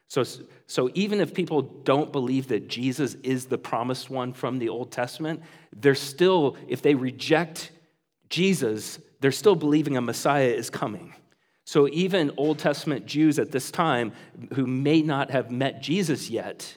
so, 0.07 0.24
so 0.67 0.91
even 0.93 1.22
if 1.22 1.33
people 1.33 1.62
don't 1.62 2.12
believe 2.12 2.50
that 2.50 2.67
Jesus 2.67 3.15
is 3.24 3.48
the 3.48 3.57
promised 3.57 4.10
one 4.10 4.33
from 4.33 4.60
the 4.60 4.69
Old 4.69 4.91
Testament, 4.91 5.41
they're 5.75 5.95
still, 5.95 6.55
if 6.67 6.81
they 6.81 6.93
reject 6.93 7.72
Jesus, 8.29 9.00
they're 9.22 9.31
still 9.31 9.55
believing 9.55 9.98
a 9.98 10.01
Messiah 10.01 10.50
is 10.50 10.69
coming. 10.69 11.13
So 11.65 11.88
even 11.88 12.31
Old 12.38 12.60
Testament 12.60 13.05
Jews 13.05 13.39
at 13.39 13.51
this 13.51 13.72
time 13.72 14.12
who 14.53 14.67
may 14.67 15.01
not 15.01 15.31
have 15.31 15.50
met 15.50 15.81
Jesus 15.81 16.29
yet 16.29 16.75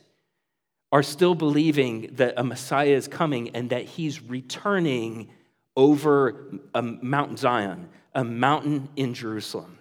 are 0.92 1.02
still 1.02 1.34
believing 1.34 2.10
that 2.12 2.34
a 2.36 2.44
Messiah 2.44 2.90
is 2.90 3.08
coming 3.08 3.50
and 3.50 3.70
that 3.70 3.84
he's 3.84 4.22
returning 4.22 5.28
over 5.76 6.60
a 6.74 6.80
Mount 6.80 7.38
Zion, 7.38 7.88
a 8.14 8.24
mountain 8.24 8.88
in 8.96 9.12
Jerusalem. 9.12 9.78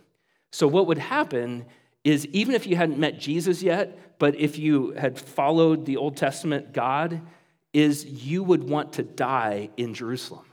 So 0.52 0.68
what 0.68 0.88
would 0.88 0.98
happen 0.98 1.66
is 2.06 2.28
even 2.28 2.56
if 2.56 2.68
you 2.68 2.78
hadn't 2.78 3.00
met 3.00 3.20
Jesus 3.20 3.62
yet, 3.62 4.18
but 4.20 4.36
if 4.36 4.58
you 4.58 4.92
had 4.92 5.20
followed 5.20 5.86
the 5.86 5.98
Old 5.98 6.16
Testament 6.16 6.72
God, 6.72 7.22
is 7.74 8.06
you 8.06 8.44
would 8.44 8.64
want 8.64 8.94
to 8.94 9.04
die 9.04 9.70
in 9.76 9.94
Jerusalem 9.94 10.46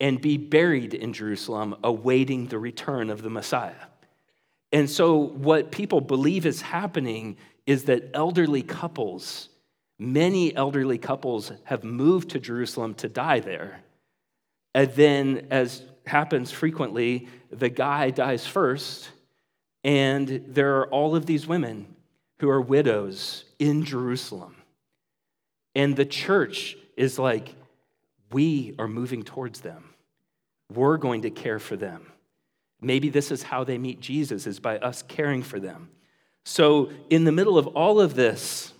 and 0.00 0.20
be 0.20 0.36
buried 0.36 0.92
in 0.92 1.12
Jerusalem, 1.12 1.76
awaiting 1.82 2.46
the 2.46 2.58
return 2.58 3.10
of 3.10 3.22
the 3.22 3.30
Messiah. 3.30 3.86
And 4.70 4.90
so, 4.90 5.16
what 5.16 5.72
people 5.72 6.00
believe 6.00 6.44
is 6.44 6.60
happening 6.60 7.36
is 7.66 7.84
that 7.84 8.10
elderly 8.12 8.62
couples, 8.62 9.48
many 9.98 10.54
elderly 10.54 10.98
couples, 10.98 11.52
have 11.64 11.84
moved 11.84 12.30
to 12.30 12.40
Jerusalem 12.40 12.94
to 12.94 13.08
die 13.08 13.40
there. 13.40 13.80
And 14.74 14.92
then, 14.92 15.46
as 15.50 15.82
happens 16.06 16.50
frequently, 16.50 17.28
the 17.50 17.70
guy 17.70 18.10
dies 18.10 18.46
first, 18.46 19.10
and 19.88 20.44
there 20.46 20.76
are 20.80 20.86
all 20.88 21.16
of 21.16 21.24
these 21.24 21.46
women 21.46 21.86
who 22.40 22.50
are 22.50 22.60
widows 22.60 23.46
in 23.58 23.86
Jerusalem. 23.86 24.54
And 25.74 25.96
the 25.96 26.04
church 26.04 26.76
is 26.98 27.18
like, 27.18 27.54
we 28.30 28.74
are 28.78 28.86
moving 28.86 29.22
towards 29.22 29.62
them. 29.62 29.94
We're 30.70 30.98
going 30.98 31.22
to 31.22 31.30
care 31.30 31.58
for 31.58 31.74
them. 31.74 32.12
Maybe 32.82 33.08
this 33.08 33.30
is 33.30 33.42
how 33.42 33.64
they 33.64 33.78
meet 33.78 33.98
Jesus, 33.98 34.46
is 34.46 34.60
by 34.60 34.76
us 34.76 35.02
caring 35.08 35.42
for 35.42 35.58
them. 35.58 35.88
So, 36.44 36.90
in 37.08 37.24
the 37.24 37.32
middle 37.32 37.56
of 37.56 37.68
all 37.68 37.98
of 37.98 38.14
this, 38.14 38.74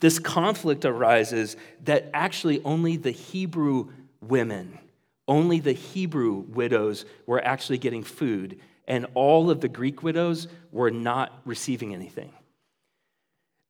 this 0.00 0.18
conflict 0.18 0.84
arises 0.84 1.56
that 1.84 2.10
actually 2.12 2.62
only 2.64 2.98
the 2.98 3.12
Hebrew 3.12 3.92
women, 4.20 4.78
only 5.26 5.58
the 5.58 5.72
Hebrew 5.72 6.44
widows 6.48 7.06
were 7.24 7.42
actually 7.42 7.78
getting 7.78 8.02
food, 8.02 8.60
and 8.86 9.06
all 9.14 9.50
of 9.50 9.60
the 9.60 9.68
Greek 9.68 10.02
widows 10.02 10.48
were 10.72 10.90
not 10.90 11.32
receiving 11.44 11.94
anything. 11.94 12.32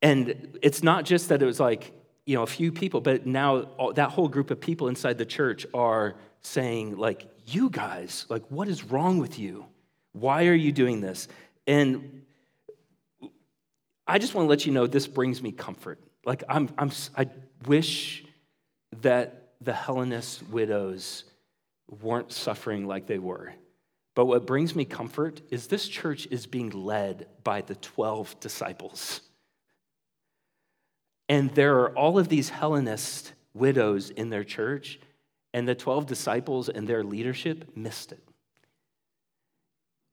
And 0.02 0.58
it's 0.62 0.82
not 0.82 1.04
just 1.04 1.28
that 1.30 1.40
it 1.42 1.46
was 1.46 1.60
like, 1.60 1.92
you 2.26 2.36
know, 2.36 2.42
a 2.42 2.46
few 2.46 2.72
people, 2.72 3.00
but 3.00 3.26
now 3.26 3.68
that 3.94 4.10
whole 4.10 4.28
group 4.28 4.50
of 4.50 4.60
people 4.60 4.88
inside 4.88 5.18
the 5.18 5.26
church 5.26 5.66
are 5.72 6.14
saying, 6.42 6.96
like, 6.96 7.26
you 7.46 7.70
guys, 7.70 8.26
like, 8.28 8.42
what 8.50 8.68
is 8.68 8.84
wrong 8.84 9.18
with 9.18 9.38
you? 9.38 9.66
Why 10.12 10.46
are 10.46 10.54
you 10.54 10.72
doing 10.72 11.00
this? 11.00 11.28
And 11.66 12.22
I 14.06 14.18
just 14.18 14.34
want 14.34 14.46
to 14.46 14.50
let 14.50 14.66
you 14.66 14.72
know 14.72 14.86
this 14.86 15.06
brings 15.06 15.42
me 15.42 15.52
comfort. 15.52 15.98
Like, 16.24 16.44
I'm, 16.48 16.68
I'm, 16.78 16.90
I 17.16 17.28
wish 17.66 18.24
that 19.02 19.52
the 19.60 19.72
Hellenist 19.72 20.42
widows 20.50 21.24
weren't 22.02 22.32
suffering 22.32 22.86
like 22.86 23.06
they 23.06 23.18
were. 23.18 23.54
But 24.14 24.26
what 24.26 24.46
brings 24.46 24.76
me 24.76 24.84
comfort 24.84 25.40
is 25.50 25.66
this 25.66 25.88
church 25.88 26.28
is 26.30 26.46
being 26.46 26.70
led 26.70 27.26
by 27.42 27.62
the 27.62 27.74
12 27.74 28.38
disciples. 28.40 29.20
And 31.28 31.50
there 31.54 31.80
are 31.80 31.96
all 31.96 32.18
of 32.18 32.28
these 32.28 32.50
Hellenist 32.50 33.32
widows 33.54 34.10
in 34.10 34.30
their 34.30 34.44
church 34.44 35.00
and 35.52 35.66
the 35.66 35.74
12 35.74 36.06
disciples 36.06 36.68
and 36.68 36.86
their 36.86 37.02
leadership 37.02 37.76
missed 37.76 38.12
it. 38.12 38.22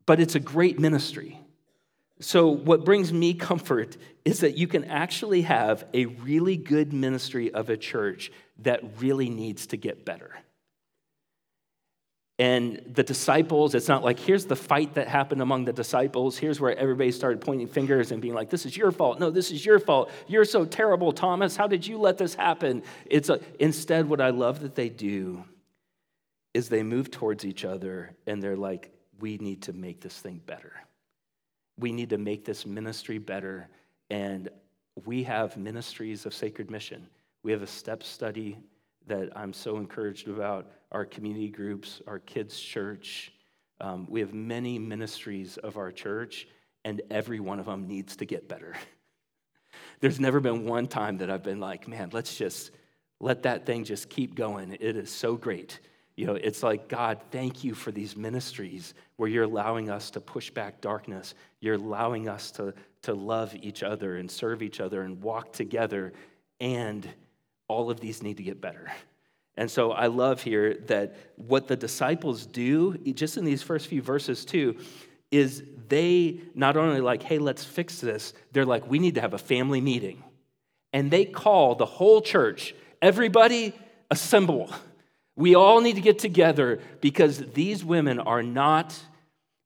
But 0.05 0.19
it's 0.19 0.35
a 0.35 0.39
great 0.39 0.79
ministry. 0.79 1.39
So, 2.19 2.49
what 2.49 2.85
brings 2.85 3.11
me 3.11 3.33
comfort 3.33 3.97
is 4.25 4.41
that 4.41 4.55
you 4.55 4.67
can 4.67 4.85
actually 4.85 5.41
have 5.41 5.85
a 5.93 6.05
really 6.05 6.55
good 6.55 6.93
ministry 6.93 7.51
of 7.51 7.69
a 7.69 7.77
church 7.77 8.31
that 8.59 9.01
really 9.01 9.29
needs 9.29 9.65
to 9.67 9.77
get 9.77 10.05
better. 10.05 10.35
And 12.39 12.81
the 12.93 13.03
disciples, 13.03 13.75
it's 13.75 13.87
not 13.87 14.03
like 14.03 14.17
here's 14.17 14.45
the 14.45 14.55
fight 14.55 14.95
that 14.95 15.07
happened 15.07 15.41
among 15.41 15.65
the 15.65 15.73
disciples. 15.73 16.37
Here's 16.37 16.59
where 16.59 16.75
everybody 16.75 17.11
started 17.11 17.39
pointing 17.41 17.67
fingers 17.67 18.11
and 18.11 18.21
being 18.21 18.33
like, 18.33 18.49
this 18.49 18.65
is 18.65 18.75
your 18.75 18.91
fault. 18.91 19.19
No, 19.19 19.29
this 19.29 19.51
is 19.51 19.63
your 19.63 19.79
fault. 19.79 20.09
You're 20.27 20.45
so 20.45 20.65
terrible, 20.65 21.11
Thomas. 21.11 21.55
How 21.55 21.67
did 21.67 21.85
you 21.85 21.99
let 21.99 22.17
this 22.17 22.33
happen? 22.33 22.81
It's 23.05 23.29
a, 23.29 23.39
instead, 23.59 24.09
what 24.09 24.21
I 24.21 24.31
love 24.31 24.61
that 24.61 24.73
they 24.73 24.89
do 24.89 25.43
is 26.53 26.67
they 26.67 26.83
move 26.83 27.11
towards 27.11 27.45
each 27.45 27.63
other 27.63 28.15
and 28.25 28.41
they're 28.41 28.57
like, 28.57 28.91
we 29.19 29.37
need 29.37 29.61
to 29.63 29.73
make 29.73 30.01
this 30.01 30.19
thing 30.19 30.41
better. 30.45 30.73
We 31.77 31.91
need 31.91 32.09
to 32.09 32.17
make 32.17 32.43
this 32.43 32.65
ministry 32.65 33.19
better. 33.19 33.69
And 34.09 34.49
we 35.05 35.23
have 35.23 35.57
ministries 35.57 36.25
of 36.25 36.33
sacred 36.33 36.71
mission. 36.71 37.07
We 37.43 37.51
have 37.51 37.61
a 37.61 37.67
step 37.67 38.03
study 38.03 38.57
that 39.07 39.35
I'm 39.35 39.53
so 39.53 39.77
encouraged 39.77 40.27
about 40.27 40.71
our 40.91 41.05
community 41.05 41.49
groups, 41.49 42.01
our 42.07 42.19
kids' 42.19 42.59
church. 42.59 43.31
Um, 43.79 44.07
we 44.09 44.19
have 44.19 44.33
many 44.33 44.77
ministries 44.79 45.57
of 45.57 45.77
our 45.77 45.91
church, 45.91 46.47
and 46.85 47.01
every 47.09 47.39
one 47.39 47.59
of 47.59 47.65
them 47.65 47.87
needs 47.87 48.15
to 48.17 48.25
get 48.25 48.47
better. 48.47 48.75
There's 49.99 50.19
never 50.19 50.39
been 50.39 50.65
one 50.65 50.87
time 50.87 51.17
that 51.19 51.29
I've 51.29 51.43
been 51.43 51.59
like, 51.59 51.87
man, 51.87 52.09
let's 52.11 52.35
just 52.35 52.71
let 53.19 53.43
that 53.43 53.65
thing 53.65 53.83
just 53.83 54.09
keep 54.09 54.35
going. 54.35 54.75
It 54.79 54.95
is 54.95 55.09
so 55.09 55.35
great. 55.35 55.79
You 56.15 56.25
know, 56.27 56.35
it's 56.35 56.61
like, 56.61 56.87
God, 56.87 57.19
thank 57.31 57.63
you 57.63 57.73
for 57.73 57.91
these 57.91 58.17
ministries 58.17 58.93
where 59.15 59.29
you're 59.29 59.45
allowing 59.45 59.89
us 59.89 60.11
to 60.11 60.19
push 60.19 60.49
back 60.49 60.81
darkness. 60.81 61.35
You're 61.61 61.75
allowing 61.75 62.27
us 62.27 62.51
to, 62.51 62.73
to 63.03 63.13
love 63.13 63.55
each 63.61 63.81
other 63.81 64.17
and 64.17 64.29
serve 64.29 64.61
each 64.61 64.79
other 64.79 65.03
and 65.03 65.21
walk 65.21 65.53
together. 65.53 66.13
And 66.59 67.07
all 67.71 67.89
of 67.89 67.99
these 67.99 68.21
need 68.21 68.37
to 68.37 68.43
get 68.43 68.59
better. 68.59 68.91
And 69.55 69.69
so 69.69 69.91
I 69.91 70.07
love 70.07 70.41
here 70.41 70.75
that 70.87 71.15
what 71.35 71.67
the 71.67 71.75
disciples 71.75 72.45
do, 72.45 72.97
just 72.97 73.37
in 73.37 73.45
these 73.45 73.63
first 73.63 73.87
few 73.87 74.01
verses, 74.01 74.45
too, 74.45 74.77
is 75.29 75.63
they 75.87 76.39
not 76.53 76.77
only 76.77 77.01
like, 77.01 77.23
hey, 77.23 77.37
let's 77.37 77.63
fix 77.63 77.99
this, 77.99 78.33
they're 78.51 78.65
like, 78.65 78.89
we 78.89 78.99
need 78.99 79.15
to 79.15 79.21
have 79.21 79.33
a 79.33 79.37
family 79.37 79.81
meeting. 79.81 80.23
And 80.93 81.09
they 81.09 81.25
call 81.25 81.75
the 81.75 81.85
whole 81.85 82.21
church, 82.21 82.75
everybody 83.01 83.73
assemble. 84.09 84.69
We 85.35 85.55
all 85.55 85.79
need 85.81 85.95
to 85.95 86.01
get 86.01 86.19
together 86.19 86.79
because 86.99 87.39
these 87.53 87.83
women 87.83 88.19
are 88.19 88.43
not 88.43 88.99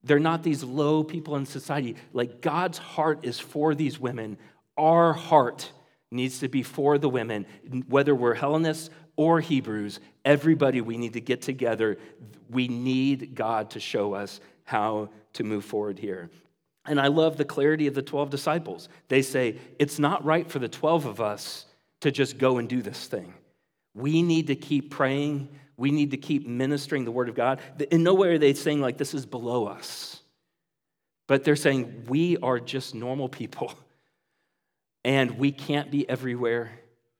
they're 0.06 0.20
not 0.20 0.44
these 0.44 0.64
low 0.64 1.04
people 1.04 1.36
in 1.36 1.48
society. 1.48 1.96
Like 2.14 2.40
God's 2.40 2.78
heart 2.78 3.26
is 3.26 3.40
for 3.40 3.74
these 3.74 4.00
women. 4.00 4.38
Our 4.78 5.14
heart 5.14 5.72
needs 6.12 6.40
to 6.40 6.48
be 6.48 6.64
for 6.64 6.98
the 6.98 7.10
women, 7.10 7.46
whether 7.88 8.16
we're 8.16 8.34
Hellenists 8.34 8.90
or 9.16 9.40
Hebrews. 9.40 10.00
Everybody, 10.24 10.82
we 10.82 10.98
need 10.98 11.14
to 11.14 11.22
get 11.22 11.42
together. 11.42 11.98
We 12.50 12.68
need 12.68 13.36
God 13.36 13.72
to 13.72 13.80
show 13.80 14.14
us 14.14 14.40
how 14.64 15.10
to 15.34 15.44
move 15.44 15.66
forward 15.66 16.00
here. 16.00 16.30
And 16.86 17.00
I 17.00 17.08
love 17.08 17.38
the 17.38 17.46
clarity 17.46 17.88
of 17.88 17.96
the 17.96 18.02
12 18.02 18.30
disciples. 18.30 18.90
They 19.08 19.22
say, 19.22 19.58
it's 19.80 19.98
not 19.98 20.24
right 20.24 20.50
for 20.50 20.60
the 20.60 20.68
12 20.68 21.06
of 21.06 21.22
us 21.22 21.66
to 22.02 22.12
just 22.12 22.38
go 22.38 22.58
and 22.58 22.70
do 22.70 22.82
this 22.82 23.08
thing. 23.08 23.34
We 23.94 24.22
need 24.22 24.48
to 24.48 24.56
keep 24.56 24.92
praying. 24.92 25.50
We 25.78 25.92
need 25.92 26.12
to 26.12 26.18
keep 26.18 26.46
ministering 26.46 27.06
the 27.06 27.12
word 27.12 27.30
of 27.30 27.36
God. 27.36 27.60
In 27.92 28.04
no 28.04 28.14
way 28.14 28.30
are 28.30 28.38
they 28.38 28.54
saying, 28.54 28.82
like, 28.82 28.98
this 28.98 29.14
is 29.14 29.26
below 29.26 29.66
us. 29.66 30.22
But 31.28 31.44
they're 31.44 31.56
saying, 31.56 32.06
we 32.08 32.38
are 32.38 32.60
just 32.60 32.94
normal 32.94 33.30
people. 33.30 33.74
And 35.06 35.38
we 35.38 35.52
can't 35.52 35.92
be 35.92 36.10
everywhere. 36.10 36.72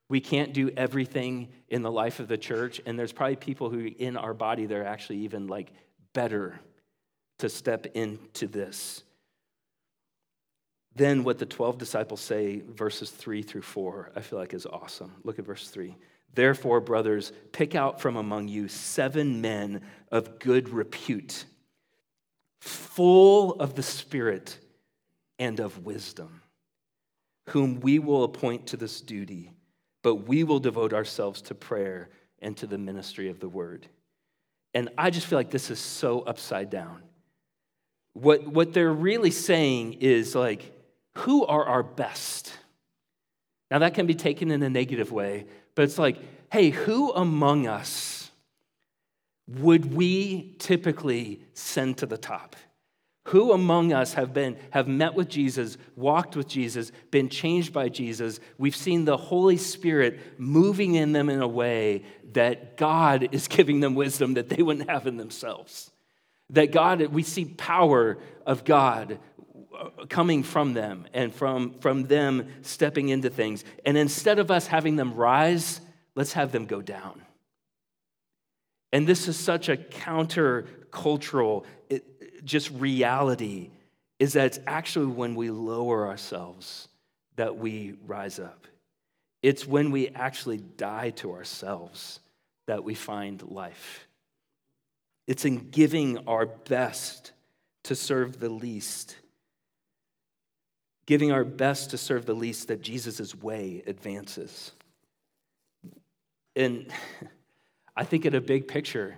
We 0.10 0.20
can't 0.20 0.54
do 0.54 0.72
everything 0.76 1.50
in 1.70 1.84
the 1.84 1.92
life 1.92 2.20
of 2.20 2.28
the 2.28 2.38
church. 2.38 2.82
And 2.84 2.98
there's 2.98 3.14
probably 3.14 3.36
people 3.36 3.70
who 3.70 3.92
in 4.00 4.18
our 4.18 4.34
body 4.34 4.66
that 4.66 4.76
are 4.76 4.84
actually 4.84 5.20
even 5.20 5.46
like 5.46 5.72
better 6.12 6.60
to 7.40 7.48
step 7.48 7.86
into 7.94 8.48
this. 8.48 9.04
Then, 10.96 11.24
what 11.24 11.38
the 11.38 11.46
12 11.46 11.78
disciples 11.78 12.22
say, 12.22 12.64
verses 12.68 13.12
3 13.12 13.44
through 13.44 13.62
4, 13.62 14.14
I 14.16 14.22
feel 14.22 14.40
like 14.40 14.56
is 14.56 14.66
awesome. 14.66 15.12
Look 15.24 15.38
at 15.38 15.46
verse 15.46 15.68
3. 15.68 15.96
Therefore, 16.34 16.80
brothers, 16.80 17.34
pick 17.52 17.76
out 17.76 18.02
from 18.02 18.16
among 18.16 18.48
you 18.48 18.68
seven 18.68 19.42
men 19.42 19.82
of 20.12 20.40
good 20.40 20.70
repute, 20.70 21.46
full 22.62 23.54
of 23.56 23.76
the 23.76 23.84
Spirit 23.84 24.58
and 25.38 25.60
of 25.60 25.86
wisdom, 25.86 26.42
whom 27.50 27.80
we 27.80 28.00
will 28.00 28.24
appoint 28.24 28.68
to 28.68 28.78
this 28.78 29.02
duty, 29.02 29.52
but 30.04 30.28
we 30.28 30.44
will 30.44 30.60
devote 30.60 30.94
ourselves 30.94 31.42
to 31.44 31.56
prayer 31.56 32.10
and 32.40 32.56
to 32.58 32.68
the 32.68 32.78
ministry 32.78 33.30
of 33.30 33.40
the 33.40 33.50
word. 33.50 33.88
And 34.74 34.90
I 34.98 35.10
just 35.10 35.28
feel 35.28 35.40
like 35.40 35.52
this 35.52 35.72
is 35.72 35.80
so 35.80 36.22
upside 36.22 36.70
down. 36.70 37.02
What, 38.14 38.48
what 38.48 38.74
they're 38.74 38.94
really 38.94 39.32
saying 39.32 39.94
is 39.94 40.36
like, 40.36 40.72
who 41.18 41.46
are 41.46 41.66
our 41.66 41.84
best? 41.84 42.58
Now, 43.72 43.80
that 43.80 43.94
can 43.94 44.06
be 44.06 44.14
taken 44.14 44.52
in 44.52 44.62
a 44.64 44.70
negative 44.70 45.12
way, 45.12 45.46
but 45.76 45.84
it's 45.84 45.98
like, 45.98 46.18
hey, 46.52 46.70
who 46.70 47.12
among 47.14 47.68
us 47.68 48.30
would 49.48 49.94
we 49.94 50.56
typically 50.60 51.42
send 51.54 51.98
to 51.98 52.06
the 52.06 52.18
top? 52.18 52.56
Who 53.30 53.54
among 53.54 53.92
us 53.92 54.14
have 54.14 54.34
been 54.34 54.58
have 54.70 54.88
met 54.88 55.16
with 55.16 55.30
Jesus, 55.30 55.78
walked 55.96 56.36
with 56.36 56.48
Jesus, 56.48 56.92
been 57.10 57.28
changed 57.28 57.74
by 57.74 57.90
Jesus? 57.90 58.40
We've 58.60 58.76
seen 58.76 59.06
the 59.06 59.18
Holy 59.18 59.58
Spirit 59.58 60.20
moving 60.40 60.94
in 60.94 61.12
them 61.12 61.30
in 61.30 61.42
a 61.42 61.48
way 61.48 62.04
that 62.34 62.78
God 62.78 63.30
is 63.32 63.48
giving 63.48 63.80
them 63.80 63.96
wisdom 63.96 64.36
that 64.36 64.50
they 64.50 64.62
wouldn't 64.62 64.90
have 64.90 65.08
in 65.08 65.18
themselves. 65.18 65.92
That 66.52 66.72
God, 66.72 67.02
we 67.08 67.24
see 67.24 67.46
power 67.46 68.20
of 68.46 68.64
God 68.64 69.18
uh, 69.76 70.06
coming 70.08 70.44
from 70.44 70.76
them 70.76 71.08
and 71.12 71.34
from, 71.34 71.80
from 71.80 72.04
them 72.04 72.48
stepping 72.62 73.10
into 73.10 73.32
things. 73.32 73.64
And 73.84 73.98
instead 73.98 74.38
of 74.38 74.52
us 74.52 74.68
having 74.68 74.98
them 74.98 75.16
rise, 75.16 75.82
let's 76.14 76.34
have 76.34 76.52
them 76.52 76.68
go 76.68 76.80
down. 76.80 77.24
And 78.94 79.08
this 79.08 79.28
is 79.28 79.36
such 79.36 79.68
a 79.68 79.76
counter-cultural 79.76 81.66
just 82.46 82.70
reality 82.72 83.72
is 84.20 84.34
that 84.34 84.46
it's 84.46 84.60
actually 84.66 85.08
when 85.08 85.36
we 85.36 85.50
lower 85.50 86.08
ourselves 86.08 86.88
that 87.36 87.58
we 87.58 87.96
rise 88.06 88.40
up. 88.40 88.68
It's 89.44 89.68
when 89.68 89.92
we 89.92 90.10
actually 90.10 90.58
die 90.58 91.10
to 91.12 91.34
ourselves 91.34 92.20
that 92.68 92.84
we 92.84 92.96
find 92.96 93.42
life. 93.44 94.08
It's 95.28 95.44
in 95.44 95.70
giving 95.70 96.28
our 96.28 96.46
best 96.46 97.34
to 97.84 97.96
serve 97.96 98.40
the 98.40 98.50
least 98.50 99.18
giving 101.06 101.32
our 101.32 101.44
best 101.44 101.92
to 101.92 101.98
serve 101.98 102.26
the 102.26 102.34
least, 102.34 102.68
that 102.68 102.82
Jesus' 102.82 103.36
way 103.36 103.84
advances. 103.86 104.72
And 106.56 106.92
I 107.96 108.04
think 108.04 108.26
in 108.26 108.36
a 108.36 108.42
big 108.42 108.68
picture, 108.68 109.18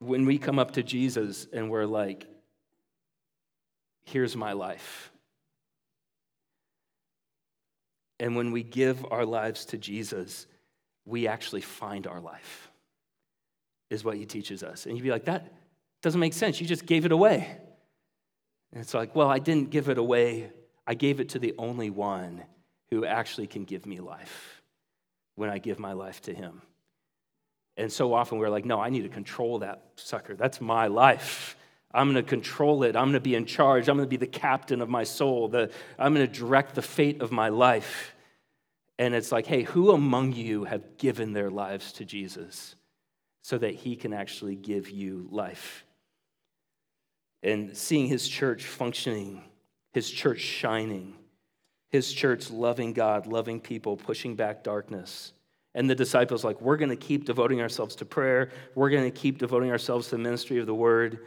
when 0.00 0.26
we 0.26 0.38
come 0.38 0.58
up 0.58 0.72
to 0.72 0.82
Jesus 0.82 1.46
and 1.52 1.70
we're 1.70 1.86
like, 1.86 2.26
here's 4.04 4.36
my 4.36 4.52
life. 4.52 5.10
And 8.20 8.36
when 8.36 8.52
we 8.52 8.62
give 8.62 9.04
our 9.10 9.24
lives 9.24 9.64
to 9.66 9.78
Jesus, 9.78 10.46
we 11.04 11.28
actually 11.28 11.60
find 11.60 12.06
our 12.06 12.20
life, 12.20 12.70
is 13.90 14.04
what 14.04 14.16
he 14.16 14.26
teaches 14.26 14.62
us. 14.62 14.86
And 14.86 14.96
you'd 14.96 15.04
be 15.04 15.10
like, 15.10 15.26
that 15.26 15.52
doesn't 16.02 16.20
make 16.20 16.34
sense. 16.34 16.60
You 16.60 16.66
just 16.66 16.86
gave 16.86 17.04
it 17.04 17.12
away. 17.12 17.56
And 18.72 18.80
it's 18.80 18.94
like, 18.94 19.14
well, 19.14 19.28
I 19.28 19.38
didn't 19.38 19.70
give 19.70 19.88
it 19.88 19.98
away. 19.98 20.50
I 20.86 20.94
gave 20.94 21.20
it 21.20 21.30
to 21.30 21.38
the 21.38 21.54
only 21.58 21.90
one 21.90 22.42
who 22.90 23.04
actually 23.04 23.46
can 23.46 23.64
give 23.64 23.86
me 23.86 24.00
life 24.00 24.62
when 25.36 25.50
I 25.50 25.58
give 25.58 25.78
my 25.78 25.92
life 25.92 26.20
to 26.22 26.34
him. 26.34 26.62
And 27.78 27.90
so 27.90 28.12
often 28.12 28.36
we're 28.36 28.50
like, 28.50 28.66
no, 28.66 28.78
I 28.78 28.90
need 28.90 29.04
to 29.04 29.08
control 29.08 29.60
that 29.60 29.82
sucker. 29.96 30.34
That's 30.34 30.60
my 30.60 30.88
life. 30.88 31.56
I'm 31.94 32.12
going 32.12 32.22
to 32.22 32.28
control 32.28 32.82
it. 32.82 32.94
I'm 32.94 33.04
going 33.04 33.12
to 33.14 33.20
be 33.20 33.34
in 33.34 33.46
charge. 33.46 33.88
I'm 33.88 33.96
going 33.96 34.06
to 34.06 34.10
be 34.10 34.18
the 34.18 34.26
captain 34.26 34.82
of 34.82 34.90
my 34.90 35.04
soul. 35.04 35.48
The, 35.48 35.70
I'm 35.98 36.12
going 36.12 36.26
to 36.26 36.32
direct 36.32 36.74
the 36.74 36.82
fate 36.82 37.22
of 37.22 37.32
my 37.32 37.48
life. 37.48 38.14
And 38.98 39.14
it's 39.14 39.32
like, 39.32 39.46
hey, 39.46 39.62
who 39.62 39.92
among 39.92 40.34
you 40.34 40.64
have 40.64 40.98
given 40.98 41.32
their 41.32 41.50
lives 41.50 41.92
to 41.94 42.04
Jesus 42.04 42.74
so 43.40 43.56
that 43.56 43.74
he 43.74 43.96
can 43.96 44.12
actually 44.12 44.56
give 44.56 44.90
you 44.90 45.28
life? 45.30 45.86
and 47.42 47.76
seeing 47.76 48.06
his 48.06 48.28
church 48.28 48.64
functioning, 48.64 49.42
his 49.92 50.10
church 50.10 50.40
shining, 50.40 51.14
his 51.90 52.12
church 52.12 52.50
loving 52.50 52.92
God, 52.92 53.26
loving 53.26 53.60
people, 53.60 53.96
pushing 53.96 54.34
back 54.34 54.64
darkness. 54.64 55.32
And 55.74 55.88
the 55.88 55.94
disciples, 55.94 56.44
like, 56.44 56.60
we're 56.60 56.76
going 56.76 56.90
to 56.90 56.96
keep 56.96 57.24
devoting 57.24 57.60
ourselves 57.60 57.96
to 57.96 58.04
prayer. 58.04 58.50
We're 58.74 58.90
going 58.90 59.04
to 59.04 59.16
keep 59.16 59.38
devoting 59.38 59.70
ourselves 59.70 60.06
to 60.06 60.12
the 60.12 60.22
ministry 60.22 60.58
of 60.58 60.66
the 60.66 60.74
word. 60.74 61.20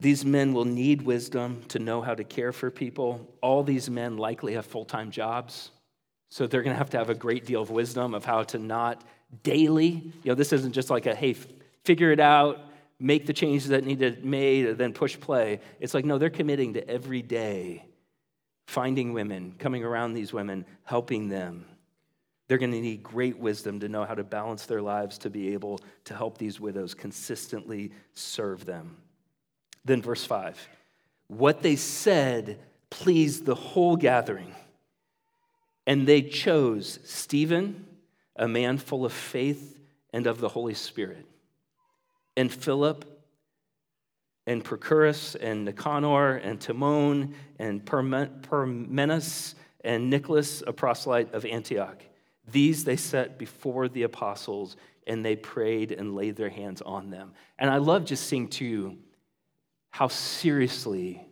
These 0.00 0.24
men 0.24 0.52
will 0.52 0.64
need 0.64 1.02
wisdom 1.02 1.62
to 1.68 1.78
know 1.78 2.02
how 2.02 2.14
to 2.14 2.24
care 2.24 2.52
for 2.52 2.70
people. 2.70 3.26
All 3.40 3.62
these 3.62 3.88
men 3.88 4.16
likely 4.16 4.54
have 4.54 4.66
full 4.66 4.84
time 4.84 5.10
jobs. 5.10 5.70
So 6.30 6.46
they're 6.46 6.62
going 6.62 6.74
to 6.74 6.78
have 6.78 6.90
to 6.90 6.98
have 6.98 7.10
a 7.10 7.14
great 7.14 7.46
deal 7.46 7.62
of 7.62 7.70
wisdom 7.70 8.12
of 8.12 8.24
how 8.24 8.42
to 8.42 8.58
not 8.58 9.04
daily, 9.42 9.90
you 9.90 10.12
know, 10.24 10.34
this 10.34 10.52
isn't 10.52 10.72
just 10.72 10.90
like 10.90 11.06
a, 11.06 11.14
hey, 11.14 11.36
figure 11.84 12.12
it 12.12 12.20
out, 12.20 12.60
make 12.98 13.26
the 13.26 13.32
changes 13.32 13.68
that 13.68 13.84
need 13.84 14.00
to 14.00 14.12
be 14.12 14.26
made, 14.26 14.66
and 14.66 14.78
then 14.78 14.92
push 14.92 15.18
play. 15.18 15.60
It's 15.80 15.94
like, 15.94 16.04
no, 16.04 16.18
they're 16.18 16.30
committing 16.30 16.74
to 16.74 16.88
every 16.88 17.22
day 17.22 17.84
finding 18.66 19.12
women, 19.12 19.54
coming 19.58 19.84
around 19.84 20.14
these 20.14 20.32
women, 20.32 20.64
helping 20.84 21.28
them. 21.28 21.66
They're 22.46 22.58
going 22.58 22.72
to 22.72 22.80
need 22.80 23.02
great 23.02 23.38
wisdom 23.38 23.80
to 23.80 23.88
know 23.88 24.04
how 24.04 24.14
to 24.14 24.24
balance 24.24 24.66
their 24.66 24.82
lives 24.82 25.18
to 25.18 25.30
be 25.30 25.54
able 25.54 25.80
to 26.04 26.14
help 26.14 26.38
these 26.38 26.60
widows 26.60 26.94
consistently 26.94 27.92
serve 28.12 28.64
them. 28.64 28.96
Then, 29.84 30.02
verse 30.02 30.24
5 30.24 30.68
what 31.28 31.62
they 31.62 31.76
said 31.76 32.60
pleased 32.90 33.46
the 33.46 33.54
whole 33.54 33.96
gathering, 33.96 34.54
and 35.86 36.06
they 36.06 36.20
chose 36.20 36.98
Stephen, 37.04 37.86
a 38.36 38.46
man 38.46 38.76
full 38.76 39.06
of 39.06 39.12
faith 39.12 39.80
and 40.12 40.26
of 40.26 40.38
the 40.40 40.50
Holy 40.50 40.74
Spirit 40.74 41.26
and 42.36 42.52
Philip 42.52 43.04
and 44.46 44.62
Prochorus, 44.62 45.36
and 45.40 45.64
Nicanor 45.64 46.36
and 46.36 46.60
Timon 46.60 47.34
and 47.58 47.84
Parmenas 47.84 49.54
and 49.82 50.10
Nicholas, 50.10 50.62
a 50.66 50.72
proselyte 50.72 51.32
of 51.32 51.44
Antioch. 51.46 52.02
These 52.50 52.84
they 52.84 52.96
set 52.96 53.38
before 53.38 53.88
the 53.88 54.02
apostles 54.02 54.76
and 55.06 55.24
they 55.24 55.36
prayed 55.36 55.92
and 55.92 56.14
laid 56.14 56.36
their 56.36 56.50
hands 56.50 56.82
on 56.82 57.10
them. 57.10 57.32
And 57.58 57.70
I 57.70 57.78
love 57.78 58.04
just 58.04 58.26
seeing 58.26 58.48
too 58.48 58.98
how 59.90 60.08
seriously 60.08 61.26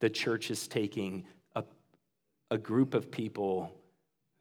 the 0.00 0.10
church 0.10 0.50
is 0.50 0.66
taking 0.66 1.26
a, 1.54 1.64
a 2.50 2.58
group 2.58 2.94
of 2.94 3.10
people 3.10 3.74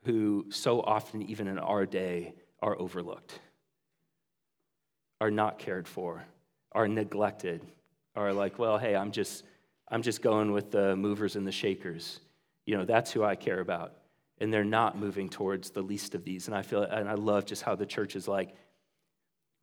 who 0.04 0.46
so 0.50 0.82
often, 0.82 1.22
even 1.24 1.48
in 1.48 1.60
our 1.60 1.86
day, 1.86 2.34
are 2.62 2.80
overlooked 2.80 3.40
are 5.20 5.32
not 5.32 5.60
cared 5.60 5.88
for, 5.88 6.24
are 6.72 6.88
neglected, 6.88 7.62
are 8.16 8.34
like, 8.34 8.60
well, 8.60 8.78
hey, 8.78 8.96
I'm 8.96 9.12
just, 9.12 9.44
I'm 9.88 10.02
just 10.02 10.22
going 10.22 10.52
with 10.52 10.72
the 10.72 10.96
movers 10.96 11.36
and 11.36 11.46
the 11.46 11.52
shakers. 11.52 12.20
You 12.66 12.78
know, 12.78 12.86
that's 12.86 13.12
who 13.12 13.24
I 13.24 13.36
care 13.36 13.60
about. 13.60 13.96
And 14.40 14.54
they're 14.54 14.64
not 14.64 14.98
moving 14.98 15.30
towards 15.30 15.72
the 15.72 15.82
least 15.82 16.14
of 16.16 16.24
these. 16.24 16.48
And 16.48 16.56
I 16.56 16.62
feel, 16.62 16.84
and 16.84 17.10
I 17.10 17.16
love 17.16 17.46
just 17.46 17.64
how 17.64 17.76
the 17.76 17.86
church 17.86 18.16
is 18.16 18.28
like, 18.28 18.54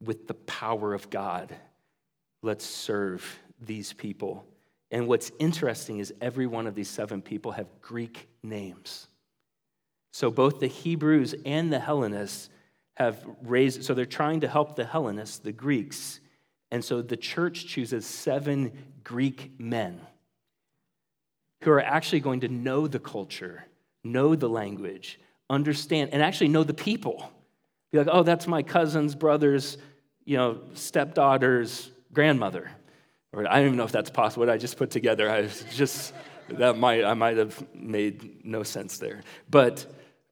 with 0.00 0.26
the 0.26 0.34
power 0.34 0.92
of 0.94 1.10
God, 1.10 1.54
let's 2.42 2.64
serve 2.64 3.38
these 3.60 3.92
people. 3.92 4.44
And 4.90 5.06
what's 5.06 5.30
interesting 5.38 5.98
is 5.98 6.12
every 6.20 6.46
one 6.46 6.66
of 6.66 6.74
these 6.74 6.90
seven 6.90 7.22
people 7.22 7.52
have 7.52 7.66
Greek 7.80 8.28
names. 8.42 9.06
So 10.12 10.30
both 10.30 10.60
the 10.60 10.66
Hebrews 10.66 11.34
and 11.44 11.72
the 11.72 11.80
Hellenists 11.80 12.50
have 12.96 13.24
raised, 13.42 13.84
so 13.84 13.94
they're 13.94 14.06
trying 14.06 14.40
to 14.40 14.48
help 14.48 14.76
the 14.76 14.84
Hellenists, 14.84 15.38
the 15.38 15.52
Greeks. 15.52 16.20
And 16.70 16.84
so 16.84 17.02
the 17.02 17.16
church 17.16 17.66
chooses 17.66 18.06
seven 18.06 18.72
Greek 19.02 19.52
men 19.58 20.00
who 21.62 21.70
are 21.70 21.80
actually 21.80 22.20
going 22.20 22.40
to 22.40 22.48
know 22.48 22.86
the 22.86 22.98
culture, 22.98 23.64
know 24.04 24.34
the 24.34 24.48
language, 24.48 25.18
understand, 25.50 26.10
and 26.12 26.22
actually 26.22 26.48
know 26.48 26.62
the 26.62 26.74
people. 26.74 27.30
Be 27.90 27.98
like, 27.98 28.08
oh, 28.10 28.22
that's 28.22 28.46
my 28.46 28.62
cousin's 28.62 29.14
brother's, 29.14 29.78
you 30.24 30.36
know, 30.36 30.60
stepdaughter's 30.74 31.90
grandmother. 32.12 32.70
Or 33.32 33.48
I 33.48 33.56
don't 33.56 33.66
even 33.66 33.76
know 33.76 33.84
if 33.84 33.92
that's 33.92 34.10
possible. 34.10 34.42
What 34.42 34.50
I 34.50 34.58
just 34.58 34.76
put 34.76 34.90
together, 34.90 35.30
I 35.30 35.48
just 35.72 36.12
that 36.50 36.78
might 36.78 37.04
I 37.04 37.14
might 37.14 37.36
have 37.36 37.64
made 37.74 38.44
no 38.44 38.62
sense 38.62 38.98
there. 38.98 39.22
But 39.50 39.86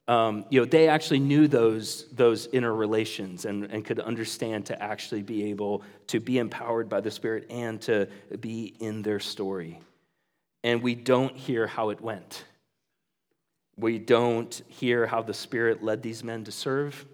um, 0.07 0.45
you 0.49 0.59
know, 0.59 0.65
they 0.65 0.89
actually 0.89 1.19
knew 1.19 1.47
those, 1.47 2.07
those 2.11 2.47
inner 2.47 2.73
relations 2.73 3.45
and, 3.45 3.65
and 3.65 3.85
could 3.85 3.99
understand 3.99 4.65
to 4.65 4.83
actually 4.83 5.21
be 5.21 5.49
able 5.49 5.83
to 6.07 6.19
be 6.19 6.39
empowered 6.39 6.89
by 6.89 6.99
the 6.99 7.11
Spirit 7.11 7.45
and 7.49 7.81
to 7.83 8.09
be 8.41 8.75
in 8.79 9.01
their 9.01 9.19
story. 9.19 9.79
And 10.63 10.81
we 10.81 10.95
don't 10.95 11.35
hear 11.35 11.67
how 11.67 11.89
it 11.89 12.01
went. 12.01 12.43
We 13.77 13.97
don't 13.99 14.61
hear 14.67 15.07
how 15.07 15.21
the 15.21 15.33
Spirit 15.33 15.83
led 15.83 16.01
these 16.01 16.23
men 16.23 16.43
to 16.43 16.51
serve. 16.51 17.05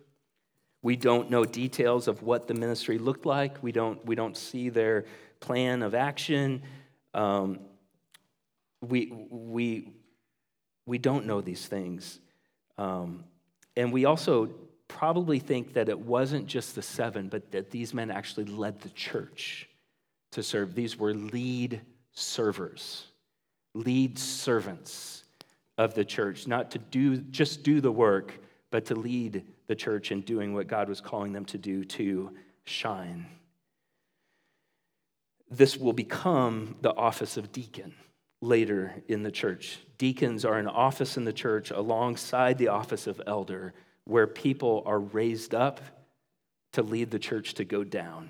We 0.81 0.95
don't 0.95 1.29
know 1.29 1.45
details 1.45 2.07
of 2.07 2.23
what 2.23 2.47
the 2.47 2.53
ministry 2.53 2.97
looked 2.97 3.25
like. 3.25 3.61
We 3.61 3.71
don't, 3.71 4.03
we 4.05 4.15
don't 4.15 4.35
see 4.35 4.69
their 4.69 5.05
plan 5.39 5.83
of 5.83 5.93
action. 5.95 6.63
Um, 7.13 7.59
we, 8.81 9.11
we, 9.29 9.91
we 10.85 10.97
don't 10.97 11.25
know 11.25 11.41
these 11.41 11.65
things. 11.65 12.19
Um, 12.77 13.25
and 13.75 13.91
we 13.91 14.05
also 14.05 14.49
probably 14.87 15.39
think 15.39 15.73
that 15.73 15.89
it 15.89 15.99
wasn't 15.99 16.47
just 16.47 16.75
the 16.75 16.81
seven, 16.81 17.29
but 17.29 17.51
that 17.51 17.71
these 17.71 17.93
men 17.93 18.09
actually 18.09 18.45
led 18.45 18.81
the 18.81 18.89
church 18.89 19.69
to 20.31 20.43
serve. 20.43 20.75
These 20.75 20.97
were 20.97 21.13
lead 21.13 21.81
servers, 22.13 23.05
lead 23.73 24.17
servants 24.17 25.23
of 25.79 25.93
the 25.93 26.03
church, 26.03 26.45
not 26.45 26.71
to 26.71 26.77
do 26.77 27.17
just 27.17 27.63
do 27.63 27.79
the 27.79 27.91
work, 27.91 28.37
but 28.69 28.85
to 28.85 28.95
lead 28.95 29.45
the 29.67 29.75
church 29.75 30.11
in 30.11 30.21
doing 30.21 30.53
what 30.53 30.67
God 30.67 30.89
was 30.89 30.99
calling 30.99 31.31
them 31.31 31.45
to 31.45 31.57
do 31.57 31.85
to 31.85 32.31
shine. 32.65 33.25
This 35.49 35.77
will 35.77 35.93
become 35.93 36.75
the 36.81 36.93
office 36.93 37.37
of 37.37 37.53
deacon 37.53 37.95
later 38.41 38.93
in 39.07 39.23
the 39.23 39.31
church. 39.31 39.79
Deacons 39.97 40.43
are 40.43 40.59
an 40.59 40.67
office 40.67 41.15
in 41.15 41.23
the 41.23 41.33
church 41.33 41.71
alongside 41.71 42.57
the 42.57 42.67
office 42.67 43.07
of 43.07 43.21
elder 43.25 43.73
where 44.03 44.27
people 44.27 44.83
are 44.85 44.99
raised 44.99 45.55
up 45.55 45.79
to 46.73 46.83
lead 46.83 47.09
the 47.09 47.19
church 47.19 47.53
to 47.53 47.63
go 47.63 47.85
down. 47.85 48.29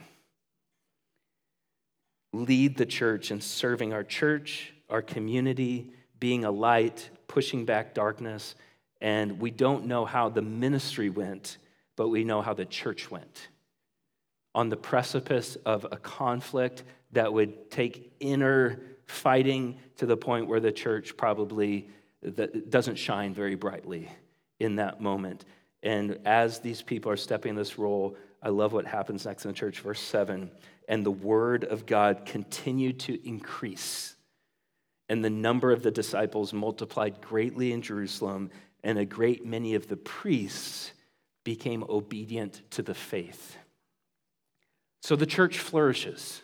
Lead 2.31 2.77
the 2.77 2.85
church 2.85 3.31
in 3.31 3.41
serving 3.41 3.91
our 3.91 4.03
church, 4.03 4.71
our 4.87 5.01
community, 5.01 5.91
being 6.19 6.45
a 6.45 6.51
light, 6.51 7.09
pushing 7.29 7.63
back 7.63 7.93
darkness. 7.93 8.55
And 8.99 9.39
we 9.39 9.51
don't 9.51 9.85
know 9.85 10.03
how 10.03 10.27
the 10.27 10.41
ministry 10.41 11.09
went, 11.09 11.57
but 11.95 12.09
we 12.09 12.25
know 12.25 12.41
how 12.41 12.53
the 12.53 12.65
church 12.65 13.09
went. 13.09 13.47
On 14.53 14.67
the 14.67 14.75
precipice 14.75 15.55
of 15.65 15.85
a 15.89 15.95
conflict 15.95 16.83
that 17.13 17.31
would 17.31 17.71
take 17.71 18.11
inner 18.19 18.81
fighting 19.05 19.79
to 19.97 20.05
the 20.05 20.17
point 20.17 20.47
where 20.47 20.59
the 20.59 20.71
church 20.71 21.15
probably 21.15 21.87
doesn't 22.69 22.97
shine 22.97 23.33
very 23.33 23.55
brightly 23.55 24.09
in 24.59 24.75
that 24.75 24.99
moment. 24.99 25.45
And 25.81 26.19
as 26.25 26.59
these 26.59 26.81
people 26.81 27.09
are 27.11 27.17
stepping 27.17 27.55
this 27.55 27.77
role, 27.77 28.17
I 28.43 28.49
love 28.49 28.73
what 28.73 28.85
happens 28.85 29.25
next 29.25 29.45
in 29.45 29.51
the 29.51 29.57
church, 29.57 29.79
verse 29.79 30.01
7. 30.01 30.51
And 30.89 31.05
the 31.05 31.11
word 31.11 31.63
of 31.63 31.85
God 31.85 32.25
continued 32.25 32.99
to 33.01 33.27
increase. 33.27 34.15
And 35.09 35.25
the 35.25 35.29
number 35.29 35.71
of 35.71 35.83
the 35.83 35.91
disciples 35.91 36.53
multiplied 36.53 37.19
greatly 37.19 37.73
in 37.73 37.81
Jerusalem, 37.81 38.51
and 38.83 38.97
a 38.97 39.05
great 39.05 39.45
many 39.45 39.75
of 39.75 39.87
the 39.87 39.97
priests 39.97 40.93
became 41.43 41.83
obedient 41.89 42.61
to 42.71 42.83
the 42.83 42.93
faith. 42.93 43.57
So 45.01 45.15
the 45.15 45.25
church 45.25 45.57
flourishes 45.57 46.43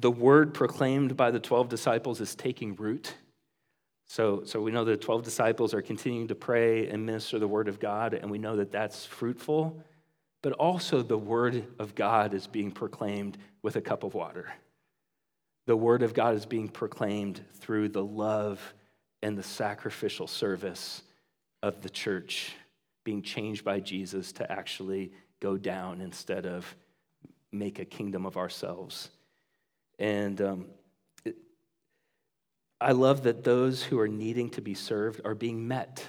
the 0.00 0.10
word 0.10 0.54
proclaimed 0.54 1.16
by 1.16 1.30
the 1.30 1.40
12 1.40 1.68
disciples 1.68 2.20
is 2.20 2.34
taking 2.34 2.74
root. 2.74 3.14
So, 4.06 4.42
so 4.44 4.60
we 4.60 4.70
know 4.70 4.84
the 4.84 4.96
12 4.96 5.22
disciples 5.22 5.72
are 5.72 5.82
continuing 5.82 6.28
to 6.28 6.34
pray 6.34 6.88
and 6.88 7.06
minister 7.06 7.38
the 7.38 7.48
word 7.48 7.68
of 7.68 7.80
God, 7.80 8.12
and 8.12 8.30
we 8.30 8.38
know 8.38 8.56
that 8.56 8.70
that's 8.70 9.06
fruitful. 9.06 9.82
But 10.42 10.52
also, 10.52 11.00
the 11.00 11.16
word 11.16 11.64
of 11.78 11.94
God 11.94 12.34
is 12.34 12.46
being 12.46 12.70
proclaimed 12.70 13.38
with 13.62 13.76
a 13.76 13.80
cup 13.80 14.04
of 14.04 14.12
water. 14.12 14.52
The 15.66 15.76
word 15.76 16.02
of 16.02 16.14
God 16.14 16.34
is 16.34 16.46
being 16.46 16.68
proclaimed 16.68 17.42
through 17.54 17.88
the 17.88 18.04
love 18.04 18.60
and 19.22 19.38
the 19.38 19.42
sacrificial 19.42 20.26
service 20.26 21.02
of 21.62 21.80
the 21.80 21.88
church, 21.88 22.54
being 23.04 23.22
changed 23.22 23.64
by 23.64 23.80
Jesus 23.80 24.32
to 24.32 24.52
actually 24.52 25.12
go 25.40 25.56
down 25.56 26.00
instead 26.00 26.44
of 26.44 26.76
make 27.50 27.78
a 27.78 27.84
kingdom 27.84 28.26
of 28.26 28.36
ourselves. 28.36 29.10
And 29.98 30.40
um, 30.42 30.66
it, 31.24 31.36
I 32.80 32.92
love 32.92 33.22
that 33.22 33.44
those 33.44 33.82
who 33.82 33.98
are 33.98 34.08
needing 34.08 34.50
to 34.50 34.60
be 34.60 34.74
served 34.74 35.22
are 35.24 35.34
being 35.34 35.66
met 35.66 36.06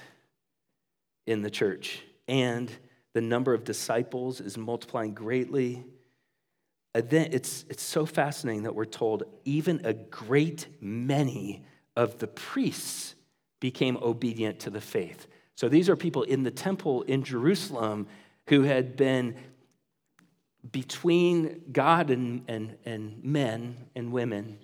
in 1.26 1.42
the 1.42 1.50
church. 1.50 2.02
And 2.28 2.70
the 3.14 3.20
number 3.22 3.54
of 3.54 3.64
disciples 3.64 4.40
is 4.40 4.58
multiplying 4.58 5.14
greatly. 5.14 5.84
Then 7.00 7.28
it's, 7.32 7.64
it's 7.68 7.82
so 7.82 8.06
fascinating 8.06 8.62
that 8.64 8.74
we're 8.74 8.84
told 8.84 9.24
even 9.44 9.80
a 9.84 9.92
great 9.92 10.68
many 10.80 11.64
of 11.94 12.18
the 12.18 12.26
priests 12.26 13.14
became 13.60 13.96
obedient 13.98 14.60
to 14.60 14.70
the 14.70 14.80
faith. 14.80 15.26
So 15.54 15.68
these 15.68 15.88
are 15.88 15.96
people 15.96 16.22
in 16.22 16.42
the 16.42 16.50
temple 16.50 17.02
in 17.02 17.22
Jerusalem 17.24 18.06
who 18.48 18.62
had 18.62 18.96
been 18.96 19.36
between 20.70 21.62
God 21.72 22.10
and, 22.10 22.44
and, 22.48 22.76
and 22.84 23.24
men 23.24 23.76
and 23.94 24.12
women 24.12 24.58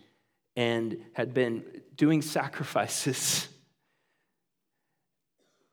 and 0.57 0.99
had 1.15 1.33
been 1.33 1.65
doing 1.97 2.23
sacrifices. 2.23 3.49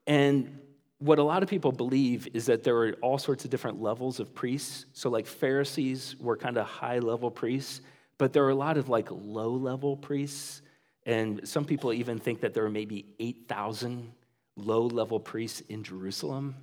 And 0.07 0.58
what 0.99 1.17
a 1.17 1.23
lot 1.23 1.43
of 1.43 1.49
people 1.49 1.71
believe 1.71 2.27
is 2.33 2.45
that 2.47 2.63
there 2.63 2.75
were 2.75 2.95
all 3.01 3.17
sorts 3.17 3.45
of 3.45 3.49
different 3.49 3.81
levels 3.81 4.19
of 4.19 4.35
priests. 4.35 4.85
So, 4.93 5.09
like 5.09 5.25
Pharisees 5.25 6.17
were 6.19 6.35
kind 6.35 6.57
of 6.57 6.67
high 6.67 6.99
level 6.99 7.31
priests, 7.31 7.81
but 8.17 8.33
there 8.33 8.43
were 8.43 8.49
a 8.49 8.55
lot 8.55 8.77
of 8.77 8.89
like 8.89 9.07
low 9.09 9.51
level 9.51 9.95
priests. 9.95 10.61
And 11.05 11.47
some 11.47 11.63
people 11.65 11.93
even 11.93 12.19
think 12.19 12.41
that 12.41 12.53
there 12.53 12.63
were 12.63 12.69
maybe 12.69 13.05
8,000 13.19 14.11
low 14.57 14.85
level 14.85 15.19
priests 15.19 15.61
in 15.69 15.83
Jerusalem 15.83 16.55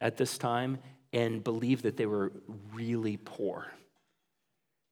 at 0.00 0.18
this 0.18 0.36
time 0.36 0.78
and 1.14 1.42
believe 1.42 1.82
that 1.82 1.96
they 1.96 2.06
were 2.06 2.32
really 2.74 3.16
poor. 3.16 3.66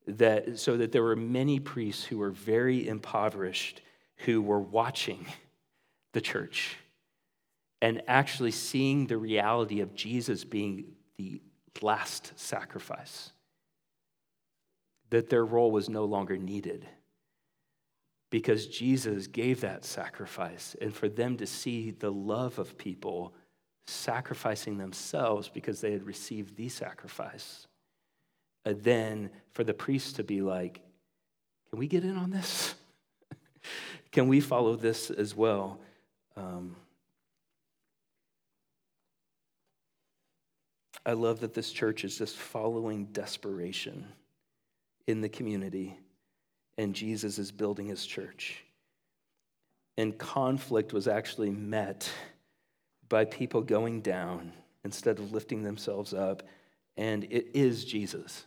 That, 0.09 0.59
so 0.59 0.79
that 0.79 0.91
there 0.91 1.03
were 1.03 1.15
many 1.15 1.61
priests 1.61 2.03
who 2.03 2.19
were 2.19 2.33
very 2.33 2.89
impoverished 2.89 3.83
who 4.17 4.43
were 4.43 4.59
watching 4.59 5.27
the 6.13 6.21
church 6.21 6.77
and 7.83 8.01
actually 8.07 8.53
seeing 8.53 9.09
the 9.09 9.18
reality 9.18 9.81
of 9.81 9.92
Jesus 9.92 10.45
being 10.45 10.85
the 11.18 11.42
last 11.83 12.33
sacrifice. 12.37 13.33
That 15.11 15.29
their 15.29 15.45
role 15.45 15.73
was 15.73 15.90
no 15.90 16.05
longer 16.05 16.38
needed 16.38 16.87
because 18.31 18.68
Jesus 18.68 19.27
gave 19.27 19.61
that 19.61 19.85
sacrifice. 19.85 20.77
And 20.81 20.95
for 20.95 21.09
them 21.09 21.37
to 21.38 21.47
see 21.47 21.90
the 21.90 22.11
love 22.11 22.61
of 22.61 22.79
people 22.79 23.35
sacrificing 23.87 24.79
themselves 24.79 25.49
because 25.49 25.81
they 25.81 25.90
had 25.90 26.05
received 26.05 26.57
the 26.57 26.68
sacrifice. 26.68 27.66
And 28.64 28.81
then 28.81 29.31
for 29.51 29.64
the 29.64 29.75
priest 29.75 30.16
to 30.16 30.25
be 30.25 30.40
like, 30.40 30.81
can 31.68 31.81
we 31.81 31.88
get 31.88 32.05
in 32.05 32.16
on 32.16 32.31
this? 32.31 32.77
can 34.12 34.29
we 34.29 34.40
follow 34.40 34.77
this 34.77 35.11
as 35.11 35.35
well? 35.35 35.81
Um, 36.37 36.77
I 41.05 41.15
love 41.15 41.41
that 41.41 41.55
this 41.55 41.71
church 41.73 42.05
is 42.05 42.17
just 42.17 42.37
following 42.37 43.07
desperation 43.07 44.07
in 45.07 45.21
the 45.21 45.29
community, 45.29 45.99
and 46.79 46.95
Jesus 46.95 47.38
is 47.38 47.51
building 47.51 47.87
his 47.87 48.07
church. 48.07 48.62
And 49.97 50.17
conflict 50.17 50.93
was 50.93 51.09
actually 51.09 51.51
met 51.51 52.11
by 53.09 53.25
people 53.25 53.61
going 53.61 54.01
down 54.01 54.53
instead 54.85 55.19
of 55.19 55.33
lifting 55.33 55.62
themselves 55.62 56.15
up. 56.15 56.45
And 56.97 57.25
it 57.25 57.49
is 57.53 57.85
Jesus. 57.85 58.45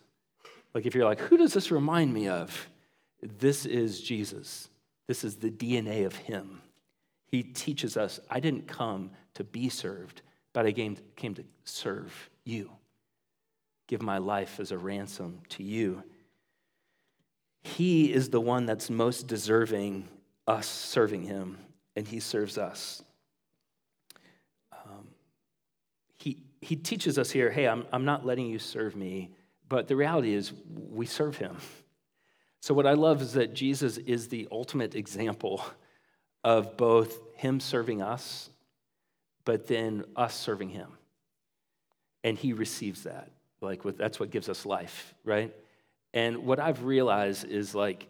Like, 0.73 0.85
if 0.85 0.95
you're 0.95 1.05
like, 1.05 1.19
who 1.19 1.37
does 1.37 1.53
this 1.53 1.71
remind 1.71 2.13
me 2.13 2.27
of? 2.27 2.67
This 3.21 3.65
is 3.65 4.01
Jesus. 4.01 4.69
This 5.07 5.23
is 5.23 5.35
the 5.35 5.51
DNA 5.51 6.05
of 6.05 6.15
him. 6.15 6.61
He 7.27 7.43
teaches 7.43 7.97
us 7.97 8.19
I 8.29 8.39
didn't 8.39 8.67
come 8.67 9.11
to 9.35 9.43
be 9.43 9.69
served, 9.69 10.21
but 10.53 10.65
I 10.65 10.71
came, 10.71 10.95
to 10.95 11.43
serve 11.63 12.29
you, 12.45 12.71
give 13.87 14.01
my 14.01 14.19
life 14.19 14.59
as 14.59 14.71
a 14.71 14.77
ransom 14.77 15.41
to 15.49 15.63
you. 15.63 16.03
He 17.63 18.13
is 18.13 18.29
the 18.29 18.39
one 18.39 18.65
that's 18.65 18.89
most 18.89 19.27
deserving 19.27 20.07
us 20.47 20.67
serving 20.67 21.23
him, 21.23 21.57
and 21.95 22.07
he 22.07 22.19
serves 22.19 22.57
us. 22.57 23.01
Um, 24.71 25.07
he, 26.17 26.37
he 26.61 26.75
teaches 26.75 27.17
us 27.17 27.31
here 27.31 27.49
hey, 27.49 27.67
I'm, 27.67 27.85
I'm 27.91 28.05
not 28.05 28.25
letting 28.25 28.47
you 28.47 28.59
serve 28.59 28.95
me, 28.95 29.31
but 29.67 29.87
the 29.87 29.95
reality 29.95 30.33
is 30.33 30.53
we 30.91 31.05
serve 31.05 31.37
him. 31.37 31.57
So, 32.61 32.73
what 32.73 32.87
I 32.87 32.93
love 32.93 33.21
is 33.21 33.33
that 33.33 33.53
Jesus 33.53 33.97
is 33.97 34.27
the 34.27 34.47
ultimate 34.51 34.95
example 34.95 35.63
of 36.43 36.77
both 36.77 37.19
him 37.35 37.59
serving 37.59 38.01
us, 38.01 38.49
but 39.43 39.67
then 39.67 40.03
us 40.15 40.35
serving 40.35 40.69
him. 40.69 40.89
And 42.25 42.37
he 42.37 42.51
receives 42.51 43.03
that. 43.03 43.31
Like, 43.61 43.83
that's 43.83 44.19
what 44.19 44.31
gives 44.31 44.49
us 44.49 44.65
life, 44.65 45.15
right? 45.23 45.55
And 46.13 46.39
what 46.39 46.59
I've 46.59 46.83
realized 46.83 47.45
is 47.45 47.73
like, 47.73 48.07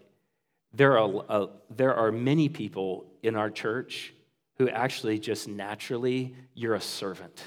there 0.74 0.98
are, 0.98 1.50
there 1.70 1.94
are 1.94 2.12
many 2.12 2.50
people 2.50 3.06
in 3.22 3.36
our 3.36 3.52
church 3.52 4.12
who 4.58 4.68
actually 4.70 5.20
just 5.20 5.48
naturally, 5.48 6.34
you're 6.56 6.74
a 6.74 6.82
servant. 6.82 7.44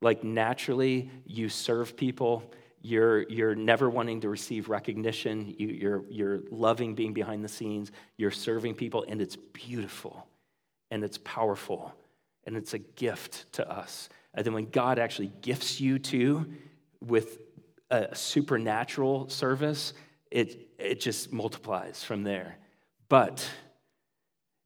Like, 0.00 0.24
naturally, 0.24 1.10
you 1.24 1.48
serve 1.48 1.96
people 1.96 2.42
you're, 2.80 3.28
you're 3.28 3.54
never 3.54 3.90
wanting 3.90 4.20
to 4.20 4.28
receive 4.28 4.68
recognition. 4.68 5.54
You, 5.58 5.68
you're, 5.68 6.04
you're 6.08 6.40
loving 6.50 6.94
being 6.94 7.12
behind 7.12 7.44
the 7.44 7.48
scenes. 7.48 7.90
You're 8.16 8.30
serving 8.30 8.74
people, 8.74 9.04
and 9.08 9.20
it's 9.20 9.36
beautiful 9.36 10.26
and 10.90 11.04
it's 11.04 11.18
powerful 11.18 11.92
and 12.44 12.56
it's 12.56 12.72
a 12.74 12.78
gift 12.78 13.52
to 13.52 13.70
us. 13.70 14.08
And 14.38 14.46
then 14.46 14.54
when 14.54 14.70
God 14.70 15.00
actually 15.00 15.32
gifts 15.42 15.80
you 15.80 15.98
to 15.98 16.46
with 17.04 17.40
a 17.90 18.14
supernatural 18.14 19.28
service, 19.28 19.94
it, 20.30 20.68
it 20.78 21.00
just 21.00 21.32
multiplies 21.32 22.04
from 22.04 22.22
there. 22.22 22.56
But 23.08 23.44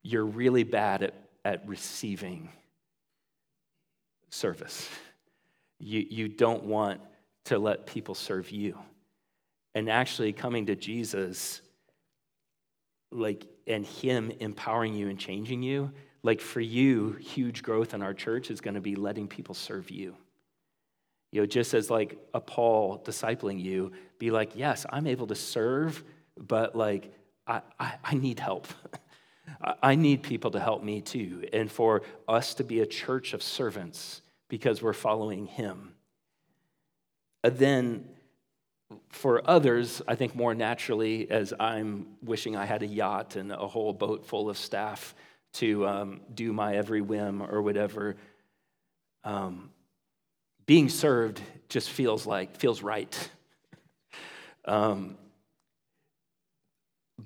you're 0.02 0.26
really 0.26 0.62
bad 0.62 1.04
at, 1.04 1.14
at 1.42 1.66
receiving 1.66 2.50
service. 4.28 4.90
You, 5.78 6.04
you 6.06 6.28
don't 6.28 6.64
want 6.64 7.00
to 7.46 7.58
let 7.58 7.86
people 7.86 8.14
serve 8.14 8.50
you. 8.50 8.76
And 9.74 9.88
actually 9.88 10.34
coming 10.34 10.66
to 10.66 10.76
Jesus, 10.76 11.62
like, 13.10 13.46
and 13.66 13.86
Him 13.86 14.32
empowering 14.38 14.92
you 14.92 15.08
and 15.08 15.18
changing 15.18 15.62
you, 15.62 15.92
like 16.22 16.40
for 16.40 16.60
you, 16.60 17.12
huge 17.12 17.62
growth 17.62 17.94
in 17.94 18.02
our 18.02 18.14
church 18.14 18.50
is 18.50 18.60
going 18.60 18.74
to 18.74 18.80
be 18.80 18.94
letting 18.94 19.26
people 19.26 19.54
serve 19.54 19.90
you. 19.90 20.14
You 21.32 21.40
know, 21.40 21.46
just 21.46 21.74
as 21.74 21.90
like 21.90 22.18
a 22.34 22.40
Paul 22.40 23.02
discipling 23.04 23.60
you, 23.60 23.92
be 24.18 24.30
like, 24.30 24.52
yes, 24.54 24.86
I'm 24.90 25.06
able 25.06 25.26
to 25.28 25.34
serve, 25.34 26.04
but 26.36 26.76
like, 26.76 27.12
I, 27.46 27.62
I, 27.80 27.94
I 28.04 28.14
need 28.14 28.38
help. 28.38 28.68
I 29.82 29.96
need 29.96 30.22
people 30.22 30.52
to 30.52 30.60
help 30.60 30.84
me 30.84 31.00
too. 31.00 31.48
And 31.52 31.70
for 31.70 32.02
us 32.28 32.54
to 32.54 32.64
be 32.64 32.80
a 32.80 32.86
church 32.86 33.34
of 33.34 33.42
servants 33.42 34.22
because 34.48 34.82
we're 34.82 34.92
following 34.92 35.46
Him. 35.46 35.94
Uh, 37.42 37.50
then 37.50 38.08
for 39.08 39.48
others, 39.48 40.02
I 40.06 40.14
think 40.14 40.36
more 40.36 40.54
naturally, 40.54 41.30
as 41.30 41.52
I'm 41.58 42.06
wishing 42.22 42.56
I 42.56 42.66
had 42.66 42.82
a 42.82 42.86
yacht 42.86 43.36
and 43.36 43.50
a 43.50 43.66
whole 43.66 43.92
boat 43.92 44.26
full 44.26 44.50
of 44.50 44.58
staff 44.58 45.14
to 45.54 45.86
um, 45.86 46.20
do 46.34 46.52
my 46.52 46.76
every 46.76 47.00
whim 47.00 47.42
or 47.42 47.62
whatever, 47.62 48.16
um, 49.24 49.70
being 50.66 50.88
served 50.88 51.40
just 51.68 51.90
feels 51.90 52.26
like, 52.26 52.56
feels 52.56 52.82
right. 52.82 53.30
um, 54.64 55.16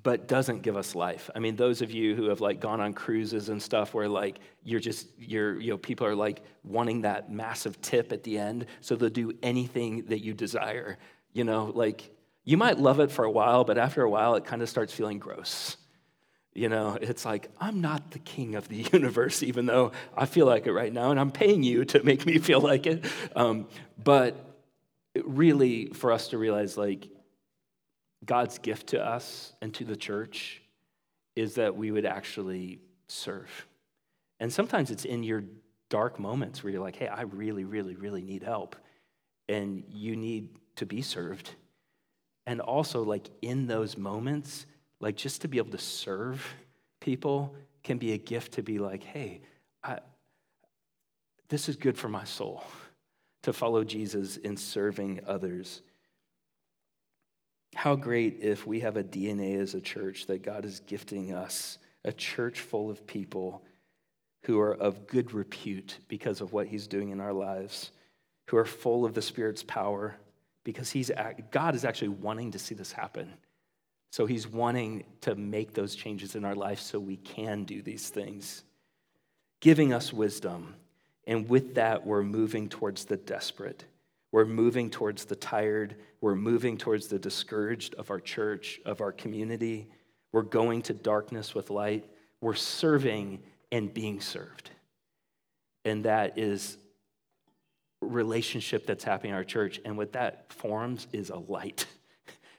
but 0.03 0.27
doesn't 0.27 0.61
give 0.61 0.77
us 0.77 0.95
life. 0.95 1.29
I 1.35 1.39
mean, 1.39 1.55
those 1.55 1.81
of 1.81 1.91
you 1.91 2.15
who 2.15 2.29
have 2.29 2.41
like 2.41 2.59
gone 2.59 2.81
on 2.81 2.93
cruises 2.93 3.49
and 3.49 3.61
stuff 3.61 3.93
where 3.93 4.07
like 4.07 4.39
you're 4.63 4.79
just 4.79 5.07
you're 5.17 5.59
you 5.59 5.71
know 5.71 5.77
people 5.77 6.05
are 6.05 6.15
like 6.15 6.41
wanting 6.63 7.01
that 7.01 7.31
massive 7.31 7.81
tip 7.81 8.11
at 8.11 8.23
the 8.23 8.37
end, 8.37 8.67
so 8.81 8.95
they'll 8.95 9.09
do 9.09 9.33
anything 9.41 10.05
that 10.07 10.19
you 10.19 10.33
desire. 10.33 10.97
You 11.33 11.43
know, 11.43 11.71
like 11.73 12.11
you 12.43 12.57
might 12.57 12.77
love 12.77 12.99
it 12.99 13.11
for 13.11 13.25
a 13.25 13.31
while, 13.31 13.63
but 13.63 13.77
after 13.77 14.03
a 14.03 14.09
while 14.09 14.35
it 14.35 14.45
kind 14.45 14.61
of 14.61 14.69
starts 14.69 14.93
feeling 14.93 15.19
gross. 15.19 15.77
You 16.57 16.69
know, 16.69 16.97
it's 16.99 17.23
like 17.23 17.51
I'm 17.59 17.81
not 17.81 18.09
the 18.09 18.17
king 18.17 18.55
of 18.55 18.67
the 18.67 18.77
universe, 18.91 19.43
even 19.43 19.67
though 19.67 19.91
I 20.15 20.25
feel 20.25 20.47
like 20.47 20.65
it 20.65 20.73
right 20.73 20.91
now, 20.91 21.11
and 21.11 21.19
I'm 21.19 21.29
paying 21.29 21.61
you 21.61 21.85
to 21.85 22.03
make 22.03 22.25
me 22.25 22.39
feel 22.39 22.59
like 22.59 22.87
it. 22.87 23.05
Um, 23.35 23.67
but 24.03 24.35
really, 25.23 25.89
for 25.89 26.11
us 26.11 26.29
to 26.29 26.39
realize, 26.39 26.75
like 26.75 27.09
God's 28.25 28.57
gift 28.57 28.87
to 28.87 29.05
us 29.05 29.53
and 29.61 29.71
to 29.75 29.85
the 29.85 29.95
church 29.95 30.63
is 31.35 31.55
that 31.55 31.75
we 31.75 31.91
would 31.91 32.07
actually 32.07 32.79
serve. 33.07 33.67
And 34.39 34.51
sometimes 34.51 34.89
it's 34.89 35.05
in 35.05 35.21
your 35.21 35.43
dark 35.89 36.19
moments 36.19 36.63
where 36.63 36.73
you're 36.73 36.81
like, 36.81 36.95
hey, 36.95 37.07
I 37.07 37.21
really, 37.21 37.65
really, 37.65 37.95
really 37.95 38.23
need 38.23 38.41
help. 38.41 38.75
And 39.47 39.83
you 39.91 40.15
need 40.15 40.49
to 40.77 40.87
be 40.87 41.03
served. 41.03 41.51
And 42.47 42.61
also, 42.61 43.03
like 43.03 43.29
in 43.43 43.67
those 43.67 43.95
moments, 43.95 44.65
like 44.99 45.15
just 45.15 45.41
to 45.41 45.47
be 45.47 45.57
able 45.57 45.71
to 45.71 45.77
serve 45.77 46.45
people 46.99 47.55
can 47.83 47.97
be 47.97 48.13
a 48.13 48.17
gift 48.17 48.53
to 48.53 48.63
be 48.63 48.79
like, 48.79 49.03
hey, 49.03 49.41
I, 49.83 49.99
this 51.49 51.69
is 51.69 51.75
good 51.75 51.97
for 51.97 52.09
my 52.09 52.25
soul 52.25 52.63
to 53.43 53.53
follow 53.53 53.83
Jesus 53.83 54.37
in 54.37 54.57
serving 54.57 55.21
others. 55.25 55.81
How 57.75 57.95
great 57.95 58.39
if 58.41 58.65
we 58.65 58.81
have 58.81 58.97
a 58.97 59.03
DNA 59.03 59.59
as 59.59 59.73
a 59.73 59.81
church 59.81 60.25
that 60.27 60.41
God 60.41 60.65
is 60.65 60.81
gifting 60.81 61.33
us, 61.33 61.77
a 62.03 62.11
church 62.11 62.59
full 62.59 62.89
of 62.89 63.05
people 63.07 63.63
who 64.43 64.59
are 64.59 64.73
of 64.73 65.07
good 65.07 65.33
repute 65.33 65.97
because 66.07 66.41
of 66.41 66.53
what 66.53 66.67
He's 66.67 66.87
doing 66.87 67.09
in 67.09 67.21
our 67.21 67.33
lives, 67.33 67.91
who 68.47 68.57
are 68.57 68.65
full 68.65 69.05
of 69.05 69.13
the 69.13 69.21
Spirit's 69.21 69.63
power, 69.63 70.15
because 70.63 70.91
he's, 70.91 71.09
God 71.51 71.75
is 71.75 71.85
actually 71.85 72.09
wanting 72.09 72.51
to 72.51 72.59
see 72.59 72.75
this 72.75 72.91
happen. 72.91 73.31
So 74.17 74.25
He's 74.25 74.47
wanting 74.47 75.03
to 75.21 75.35
make 75.35 75.75
those 75.75 75.93
changes 75.93 76.33
in 76.35 76.43
our 76.43 76.55
life 76.55 76.79
so 76.79 76.99
we 76.99 77.17
can 77.17 77.65
do 77.65 77.83
these 77.83 78.09
things, 78.09 78.63
giving 79.59 79.93
us 79.93 80.11
wisdom. 80.11 80.73
And 81.27 81.47
with 81.47 81.75
that, 81.75 82.03
we're 82.03 82.23
moving 82.23 82.67
towards 82.67 83.05
the 83.05 83.17
desperate. 83.17 83.85
We're 84.31 84.45
moving 84.45 84.89
towards 84.89 85.25
the 85.25 85.35
tired. 85.35 85.97
We're 86.19 86.33
moving 86.33 86.79
towards 86.79 87.09
the 87.09 87.19
discouraged 87.19 87.93
of 87.93 88.09
our 88.09 88.19
church, 88.19 88.81
of 88.87 89.01
our 89.01 89.11
community. 89.11 89.87
We're 90.31 90.41
going 90.41 90.81
to 90.83 90.95
darkness 90.95 91.53
with 91.53 91.69
light. 91.69 92.03
We're 92.41 92.55
serving 92.55 93.43
and 93.71 93.93
being 93.93 94.19
served. 94.19 94.71
And 95.85 96.05
that 96.05 96.39
is 96.39 96.79
relationship 98.01 98.87
that's 98.87 99.03
happening 99.03 99.33
in 99.33 99.37
our 99.37 99.43
church. 99.43 99.79
And 99.85 99.95
what 99.95 100.13
that 100.13 100.51
forms 100.51 101.05
is 101.13 101.29
a 101.29 101.37
light. 101.37 101.85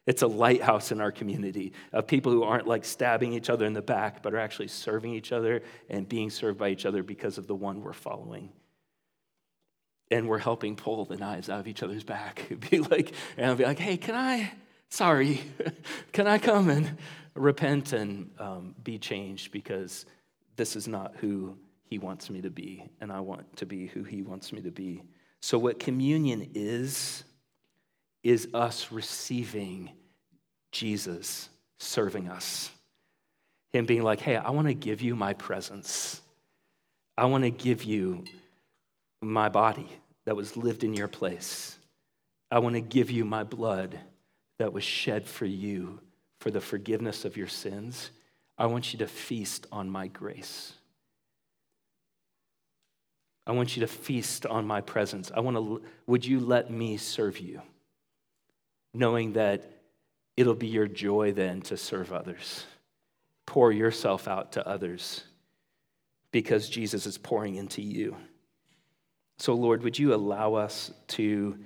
It's 0.09 0.23
a 0.23 0.27
lighthouse 0.27 0.91
in 0.91 1.03
our 1.03 1.13
community 1.13 1.75
of 1.93 2.07
people 2.07 2.33
who 2.33 2.43
aren't 2.43 2.67
like 2.67 2.87
stabbing 2.87 3.35
each 3.35 3.51
other 3.51 3.67
in 3.67 3.75
the 3.75 3.83
back, 3.83 4.23
but 4.23 4.33
are 4.33 4.39
actually 4.39 4.69
serving 4.69 5.13
each 5.13 5.33
other 5.33 5.61
and 5.91 6.09
being 6.09 6.31
served 6.31 6.57
by 6.57 6.71
each 6.71 6.87
other 6.87 7.03
because 7.03 7.37
of 7.37 7.47
the 7.47 7.55
one 7.55 7.83
we're 7.83 7.93
following 7.93 8.49
and 10.11 10.27
we're 10.27 10.39
helping 10.39 10.77
pull 10.77 11.05
the 11.05 11.19
knives 11.19 11.51
out 11.51 11.61
of 11.61 11.69
each 11.69 11.83
other's 11.83 12.05
back. 12.05 12.51
be 12.71 12.79
like, 12.79 13.13
and 13.37 13.45
I'll 13.45 13.55
be 13.55 13.65
like, 13.65 13.79
hey, 13.79 13.99
can 13.99 14.15
I, 14.15 14.51
sorry, 14.89 15.43
can 16.13 16.27
I 16.27 16.39
come 16.39 16.71
and 16.71 16.97
repent 17.35 17.93
and 17.93 18.31
um, 18.39 18.75
be 18.83 18.97
changed 18.97 19.53
because 19.53 20.07
this 20.57 20.75
is 20.75 20.89
not 20.89 21.17
who 21.17 21.55
he 21.85 21.99
wants 21.99 22.31
me 22.31 22.41
to 22.41 22.51
be, 22.51 22.83
and 23.03 23.13
I 23.13 23.21
want 23.21 23.59
to 23.59 23.67
be 23.67 23.89
who 23.89 24.05
he 24.05 24.23
wants 24.23 24.55
me 24.55 24.63
to 24.63 24.71
be. 24.71 25.03
So, 25.41 25.59
what 25.59 25.79
communion 25.79 26.51
is, 26.55 27.25
is 28.23 28.49
us 28.55 28.91
receiving 28.91 29.91
Jesus 30.79 31.49
serving 31.79 32.29
us. 32.29 32.71
Him 33.73 33.85
being 33.85 34.03
like, 34.03 34.21
hey, 34.21 34.37
I 34.37 34.51
want 34.51 34.69
to 34.69 34.75
give 34.75 35.03
you 35.03 35.15
my 35.15 35.35
presence. 35.35 36.21
I 37.17 37.27
want 37.27 37.45
to 37.45 37.51
give 37.51 37.85
you 37.85 38.25
my 39.21 39.49
body 39.49 39.89
that 40.25 40.37
was 40.37 40.57
lived 40.57 40.85
in 40.85 40.95
your 40.95 41.09
place. 41.09 41.77
I 42.51 42.61
want 42.61 42.77
to 42.77 42.81
give 42.81 43.11
you 43.11 43.25
my 43.25 43.45
blood 43.45 43.99
that 44.59 44.73
was 44.73 44.85
shed 44.85 45.27
for 45.27 45.45
you 45.45 46.01
for 46.41 46.51
the 46.51 46.61
forgiveness 46.61 47.25
of 47.25 47.37
your 47.37 47.49
sins, 47.49 48.11
I 48.57 48.67
want 48.67 48.93
you 48.93 48.99
to 49.01 49.07
feast 49.07 49.67
on 49.73 49.91
my 49.91 50.07
grace. 50.09 50.73
I 53.47 53.53
want 53.53 53.77
you 53.77 53.81
to 53.81 53.87
feast 53.87 54.47
on 54.47 54.67
my 54.67 54.81
presence. 54.81 55.33
I 55.35 55.41
want 55.41 55.57
to, 55.57 55.83
would 56.07 56.25
you 56.25 56.41
let 56.41 56.71
me 56.71 56.97
serve 56.97 57.39
you? 57.39 57.63
Knowing 58.95 59.33
that 59.33 59.78
it'll 60.39 60.55
be 60.55 60.69
your 60.69 60.87
joy 60.87 61.33
then 61.33 61.61
to 61.61 61.77
serve 61.77 62.13
others. 62.13 62.65
Pour 63.45 63.73
yourself 63.73 64.29
out 64.29 64.53
to 64.53 64.65
others 64.69 65.25
because 66.31 66.69
Jesus 66.69 67.07
is 67.07 67.19
pouring 67.19 67.57
into 67.57 67.83
you. 67.83 68.17
So, 69.39 69.55
Lord, 69.55 69.83
would 69.83 69.99
you 69.99 70.15
allow 70.15 70.55
us 70.55 70.93
to 71.09 71.59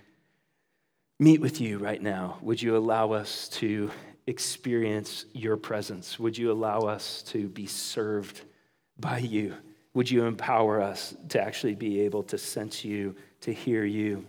meet 1.21 1.43
with 1.43 1.61
you 1.61 1.77
right 1.77 2.01
now? 2.01 2.39
Would 2.41 2.63
you 2.63 2.75
allow 2.75 3.13
us 3.13 3.51
to 3.51 3.91
experience 4.27 5.27
your 5.35 5.59
presence? 5.59 6.19
Would 6.19 6.39
you 6.39 6.51
allow 6.51 6.81
us 6.81 7.23
to 7.25 7.49
be 7.49 7.67
served 7.67 8.41
by 8.99 9.19
you? 9.19 9.55
Would 9.93 10.11
you 10.11 10.25
empower 10.25 10.81
us 10.81 11.15
to 11.29 11.43
actually 11.43 11.75
be 11.75 12.01
able 12.01 12.23
to 12.23 12.39
sense 12.39 12.87
you, 12.87 13.17
to 13.43 13.53
hear 13.53 13.85
you? 13.85 14.25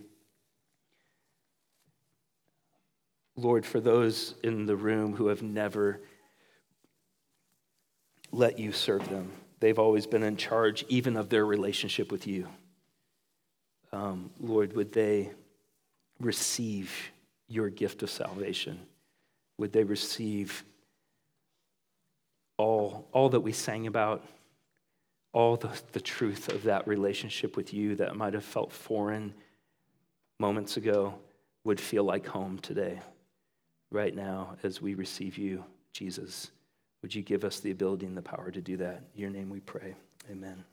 Lord, 3.36 3.66
for 3.66 3.80
those 3.80 4.34
in 4.42 4.66
the 4.66 4.76
room 4.76 5.14
who 5.14 5.26
have 5.26 5.42
never 5.42 6.00
let 8.30 8.58
you 8.58 8.72
serve 8.72 9.08
them, 9.08 9.32
they've 9.60 9.78
always 9.78 10.06
been 10.06 10.22
in 10.22 10.36
charge 10.36 10.84
even 10.88 11.16
of 11.16 11.28
their 11.28 11.44
relationship 11.44 12.12
with 12.12 12.26
you. 12.26 12.48
Um, 13.92 14.30
Lord, 14.40 14.74
would 14.74 14.92
they 14.92 15.30
receive 16.20 16.92
your 17.48 17.68
gift 17.68 18.02
of 18.02 18.10
salvation? 18.10 18.80
Would 19.58 19.72
they 19.72 19.84
receive 19.84 20.64
all, 22.56 23.08
all 23.12 23.28
that 23.30 23.40
we 23.40 23.52
sang 23.52 23.86
about, 23.86 24.24
all 25.32 25.56
the, 25.56 25.70
the 25.92 26.00
truth 26.00 26.48
of 26.48 26.62
that 26.64 26.86
relationship 26.86 27.56
with 27.56 27.74
you 27.74 27.96
that 27.96 28.16
might 28.16 28.34
have 28.34 28.44
felt 28.44 28.72
foreign 28.72 29.34
moments 30.38 30.76
ago 30.76 31.14
would 31.64 31.80
feel 31.80 32.04
like 32.04 32.26
home 32.26 32.58
today, 32.58 33.00
right 33.94 34.14
now, 34.14 34.56
as 34.62 34.82
we 34.82 34.94
receive 34.94 35.38
you, 35.38 35.64
Jesus? 35.92 36.50
Would 37.00 37.14
you 37.14 37.22
give 37.22 37.44
us 37.44 37.60
the 37.60 37.70
ability 37.70 38.06
and 38.06 38.16
the 38.16 38.22
power 38.22 38.50
to 38.50 38.60
do 38.60 38.76
that? 38.78 39.02
In 39.14 39.20
your 39.20 39.30
name 39.30 39.48
we 39.48 39.60
pray. 39.60 39.94
Amen. 40.30 40.64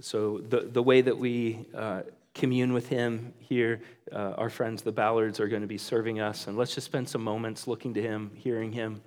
So, 0.00 0.38
the, 0.38 0.60
the 0.60 0.82
way 0.82 1.02
that 1.02 1.16
we 1.16 1.66
uh, 1.74 2.02
commune 2.34 2.72
with 2.72 2.88
Him 2.88 3.34
here, 3.38 3.82
uh, 4.10 4.34
our 4.38 4.48
friends, 4.48 4.82
the 4.82 4.92
Ballards, 4.92 5.38
are 5.38 5.48
going 5.48 5.60
to 5.60 5.68
be 5.68 5.76
serving 5.76 6.20
us. 6.20 6.46
And 6.46 6.56
let's 6.56 6.74
just 6.74 6.86
spend 6.86 7.08
some 7.08 7.22
moments 7.22 7.66
looking 7.66 7.92
to 7.94 8.02
Him, 8.02 8.30
hearing 8.34 8.72
Him, 8.72 9.02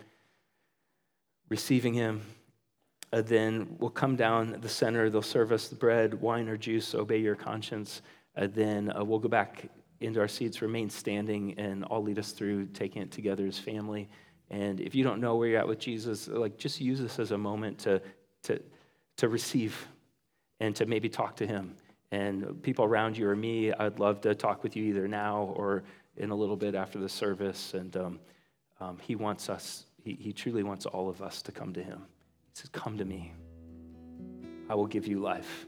receiving 1.50 1.94
Him. 1.94 2.22
Uh, 3.12 3.22
then 3.22 3.76
we'll 3.80 3.90
come 3.90 4.16
down 4.16 4.58
the 4.62 4.70
center. 4.70 5.10
They'll 5.10 5.22
serve 5.24 5.52
us 5.52 5.70
the 5.70 5.76
bread, 5.76 6.14
wine, 6.22 6.48
or 6.50 6.58
juice. 6.58 6.94
Obey 6.94 7.18
your 7.18 7.36
conscience. 7.36 8.02
And 8.36 8.54
then 8.54 8.92
uh, 8.96 9.04
we'll 9.04 9.20
go 9.20 9.30
back 9.30 9.70
into 10.06 10.20
our 10.20 10.28
seats, 10.28 10.62
remain 10.62 10.90
standing, 10.90 11.54
and 11.58 11.86
I'll 11.90 12.04
lead 12.04 12.20
us 12.20 12.32
through 12.32 12.68
taking 12.68 13.02
it 13.02 13.12
together 13.12 13.46
as 13.46 13.60
family. 13.60 14.10
And 14.50 14.80
if 14.80 14.94
you 14.94 15.04
don't 15.04 15.20
know 15.20 15.36
where 15.36 15.48
you're 15.48 15.60
at 15.60 15.68
with 15.68 15.80
Jesus, 15.80 16.28
like 16.28 16.58
just 16.58 16.80
use 16.80 17.00
this 17.00 17.20
as 17.20 17.32
a 17.32 17.38
moment 17.38 17.80
to, 17.80 18.02
to, 18.44 18.62
to 19.18 19.30
receive 19.30 19.88
and 20.60 20.76
to 20.76 20.86
maybe 20.86 21.10
talk 21.10 21.36
to 21.38 21.48
him. 21.48 21.76
And 22.12 22.62
people 22.62 22.86
around 22.86 23.18
you 23.18 23.28
or 23.28 23.36
me, 23.36 23.74
I'd 23.74 24.00
love 24.00 24.22
to 24.22 24.36
talk 24.36 24.64
with 24.64 24.76
you 24.76 24.84
either 24.86 25.08
now 25.08 25.54
or 25.56 25.84
in 26.18 26.30
a 26.30 26.36
little 26.36 26.56
bit 26.56 26.76
after 26.76 27.00
the 27.00 27.10
service. 27.10 27.74
And 27.74 27.96
um, 27.98 28.20
um, 28.80 28.98
he 29.02 29.16
wants 29.16 29.50
us, 29.50 29.86
he, 30.04 30.14
he 30.14 30.32
truly 30.32 30.64
wants 30.64 30.86
all 30.86 31.10
of 31.10 31.22
us 31.22 31.42
to 31.42 31.52
come 31.52 31.74
to 31.74 31.84
him. 31.84 32.00
He 32.54 32.62
says, 32.62 32.70
Come 32.70 32.98
to 32.98 33.06
me. 33.06 33.34
I 34.70 34.76
will 34.76 34.88
give 34.88 35.08
you 35.08 35.20
life. 35.20 35.66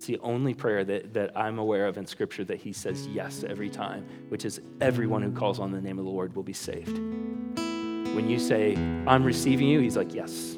It's 0.00 0.06
the 0.06 0.18
only 0.20 0.54
prayer 0.54 0.82
that, 0.82 1.12
that 1.12 1.36
I'm 1.36 1.58
aware 1.58 1.86
of 1.86 1.98
in 1.98 2.06
Scripture 2.06 2.42
that 2.44 2.56
he 2.56 2.72
says 2.72 3.06
yes 3.08 3.44
every 3.46 3.68
time, 3.68 4.06
which 4.30 4.46
is 4.46 4.62
everyone 4.80 5.20
who 5.20 5.30
calls 5.30 5.60
on 5.60 5.72
the 5.72 5.80
name 5.82 5.98
of 5.98 6.06
the 6.06 6.10
Lord 6.10 6.34
will 6.34 6.42
be 6.42 6.54
saved. 6.54 6.96
When 6.96 8.26
you 8.26 8.38
say, 8.38 8.76
I'm 9.06 9.22
receiving 9.22 9.68
you, 9.68 9.78
he's 9.80 9.98
like, 9.98 10.14
yes. 10.14 10.56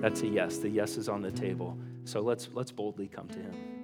That's 0.00 0.22
a 0.22 0.28
yes. 0.28 0.58
The 0.58 0.68
yes 0.68 0.98
is 0.98 1.08
on 1.08 1.20
the 1.20 1.32
table. 1.32 1.76
So 2.04 2.20
let's, 2.20 2.48
let's 2.52 2.70
boldly 2.70 3.08
come 3.08 3.26
to 3.30 3.38
him. 3.40 3.79